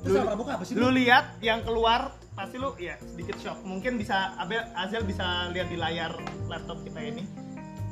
Terus 0.00 0.16
sama 0.16 0.26
pramuka 0.32 0.50
apa 0.56 0.64
sih 0.64 0.74
lu 0.74 0.88
lihat 0.90 1.36
yang 1.40 1.60
keluar 1.60 2.16
pasti 2.32 2.56
lu 2.56 2.72
ya 2.76 2.96
sedikit 3.04 3.36
shock. 3.38 3.60
Mungkin 3.62 3.94
bisa 3.94 4.32
Abel 4.36 4.64
Azel 4.74 5.04
bisa 5.04 5.50
lihat 5.50 5.68
di 5.68 5.76
layar 5.76 6.16
laptop 6.46 6.80
kita 6.82 7.00
ini. 7.00 7.24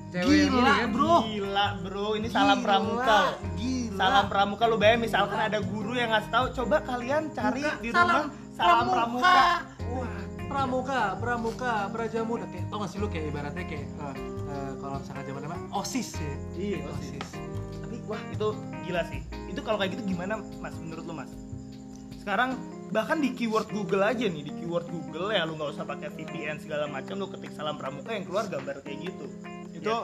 Cewek 0.09 0.49
Gila, 0.49 0.49
ini 0.49 0.73
ya? 0.73 0.87
bro. 0.89 1.15
gila 1.29 1.67
bro. 1.85 2.07
Ini 2.17 2.29
salam 2.29 2.59
Gila, 2.59 2.65
pramuka. 2.65 3.19
gila. 3.55 3.97
salam 3.99 4.25
pramuka 4.27 4.65
lu 4.65 4.77
bayangin 4.79 5.05
misalkan 5.05 5.37
ada 5.37 5.59
guru 5.61 5.93
yang 5.93 6.09
ngasih 6.09 6.31
tahu 6.31 6.47
coba 6.55 6.77
kalian 6.81 7.29
cari 7.35 7.61
Buka, 7.61 7.83
di 7.83 7.89
salam 7.91 8.09
rumah 8.09 8.27
salam 8.55 8.87
pramuka, 8.89 9.37
Wah, 9.89 10.23
pramuka, 10.49 11.15
pramuka, 11.21 11.73
brajamuda 11.93 12.49
kayak 12.49 12.67
tau 12.73 12.81
gak 12.81 12.91
sih 12.91 12.99
lu 12.99 13.07
kayak 13.13 13.31
ibaratnya 13.31 13.65
kayak 13.69 13.87
eh, 13.87 14.17
eh, 14.49 14.73
kalau 14.81 14.97
misalkan 14.99 15.25
zaman 15.29 15.43
apa 15.45 15.57
osis 15.77 16.09
ya. 16.17 16.35
Iya, 16.57 16.79
osis. 16.97 17.27
tapi 17.85 17.97
wah 18.09 18.23
itu 18.33 18.49
gila 18.89 19.03
sih. 19.13 19.21
Itu 19.53 19.61
kalau 19.61 19.79
kayak 19.79 20.01
gitu 20.01 20.17
gimana 20.17 20.41
mas 20.59 20.75
menurut 20.81 21.05
lu 21.05 21.15
mas? 21.15 21.31
Sekarang 22.17 22.57
bahkan 22.89 23.21
di 23.21 23.37
keyword 23.37 23.69
Google 23.69 24.01
aja 24.01 24.25
nih 24.25 24.43
di 24.49 24.53
keyword 24.57 24.89
Google 24.89 25.29
ya 25.29 25.45
lu 25.45 25.61
nggak 25.61 25.77
usah 25.77 25.85
pakai 25.85 26.09
VPN 26.09 26.57
segala 26.65 26.89
macam 26.89 27.21
lu 27.21 27.29
ketik 27.29 27.53
salam 27.53 27.77
pramuka 27.77 28.17
yang 28.17 28.25
keluar 28.25 28.49
gambar 28.49 28.81
kayak 28.81 29.13
gitu. 29.13 29.27
Itu 29.77 29.95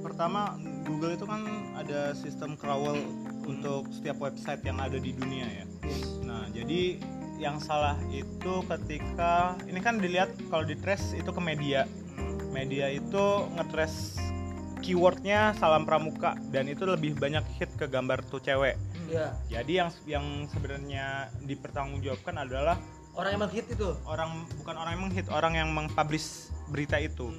pertama 0.00 0.56
Google 0.86 1.18
itu 1.18 1.26
kan 1.26 1.42
ada 1.76 2.14
sistem 2.16 2.54
crawl 2.54 2.96
untuk 3.44 3.90
setiap 3.90 4.22
website 4.22 4.62
yang 4.62 4.78
ada 4.78 4.96
di 4.96 5.10
dunia 5.10 5.46
ya. 5.46 5.64
Nah, 6.22 6.46
jadi 6.54 7.02
yang 7.40 7.56
salah 7.56 7.96
itu 8.12 8.60
ketika 8.68 9.56
ini 9.64 9.80
kan 9.80 9.96
dilihat 9.96 10.28
kalau 10.52 10.68
di 10.68 10.76
trace 10.76 11.16
itu 11.16 11.32
ke 11.32 11.40
media. 11.40 11.88
Media 12.52 12.92
itu 12.92 13.48
ngetrace 13.56 14.20
keywordnya 14.84 15.56
salam 15.56 15.88
pramuka 15.88 16.36
dan 16.52 16.68
itu 16.68 16.84
lebih 16.84 17.16
banyak 17.16 17.44
hit 17.56 17.72
ke 17.80 17.88
gambar 17.88 18.20
tuh 18.28 18.44
cewek. 18.44 18.76
Iya. 19.08 19.32
Jadi 19.48 19.72
yang 19.72 19.88
yang 20.04 20.26
sebenarnya 20.52 21.32
dipertanggungjawabkan 21.48 22.44
adalah 22.44 22.76
Orang 23.10 23.34
yang 23.34 23.42
menghit 23.42 23.66
itu. 23.66 23.90
orang 24.06 24.46
bukan 24.62 24.76
orang 24.78 24.92
yang 24.94 25.02
menghit, 25.02 25.26
orang 25.34 25.52
yang 25.58 25.68
mengpublish 25.74 26.52
berita 26.70 26.94
itu. 27.00 27.32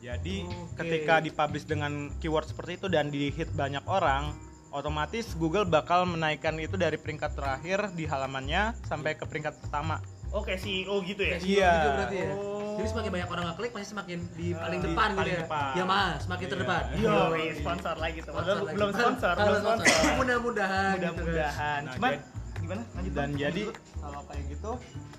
Jadi 0.00 0.48
Oke. 0.48 0.82
ketika 0.82 1.20
dipublish 1.20 1.68
dengan 1.68 2.10
keyword 2.18 2.48
seperti 2.48 2.80
itu 2.80 2.86
dan 2.88 3.12
dihit 3.12 3.52
banyak 3.52 3.84
orang, 3.86 4.34
otomatis 4.72 5.36
Google 5.36 5.62
bakal 5.62 6.04
menaikkan 6.04 6.56
itu 6.56 6.74
dari 6.74 6.96
peringkat 6.96 7.32
terakhir 7.32 7.92
di 7.92 8.04
halamannya 8.04 8.74
sampai 8.82 9.14
ke 9.14 9.24
peringkat 9.24 9.54
pertama. 9.60 10.00
Oke, 10.32 10.56
CEO 10.56 10.96
gitu 11.02 11.20
ya. 11.20 11.36
Kayak 11.36 11.44
Iya. 11.44 11.70
gitu 11.70 11.88
berarti 11.92 12.16
ya. 12.16 12.30
Oh. 12.32 12.60
Jadi 12.72 12.88
semakin 12.88 13.10
banyak 13.12 13.28
orang 13.28 13.44
ngeklik 13.52 13.70
pasti 13.70 13.86
semakin 13.86 14.18
di 14.32 14.46
paling 14.56 14.80
Di 14.80 14.86
depan 14.88 15.06
gitu 15.06 15.20
paling 15.20 15.34
ya. 15.34 15.40
depan. 15.44 15.70
Ya 15.76 15.84
mah, 15.84 16.08
semakin 16.16 16.40
Iya. 16.42 16.52
terdepan. 16.56 16.82
Yo, 16.96 17.16
sponsor 17.54 17.94
lagi 18.00 18.18
tuh. 18.18 18.32
Sponsor 18.32 18.56
lagi. 18.58 18.74
belum 18.74 18.90
sponsor, 18.90 19.34
Belum 19.36 19.44
belum 19.44 19.60
sponsor. 19.60 20.12
Mudah-mudahan. 20.16 20.94
gitu. 20.96 21.04
Mudah-mudahan. 21.12 21.80
Nah, 21.84 21.92
Cuman 21.92 22.10
gimana? 22.56 22.82
Lanjut, 22.96 23.12
Dan 23.12 23.28
jadi 23.36 23.62
kalau 24.00 24.20
kayak 24.24 24.44
gitu 24.48 24.70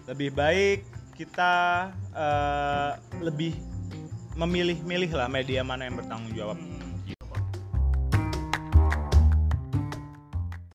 lebih 0.04 0.30
baik 0.34 0.80
kita 1.14 1.54
eh, 2.12 2.92
lebih 3.22 3.54
memilih-milih 4.34 5.14
lah 5.14 5.30
media 5.30 5.62
mana 5.62 5.86
yang 5.86 5.94
bertanggung 5.94 6.34
jawab. 6.34 6.58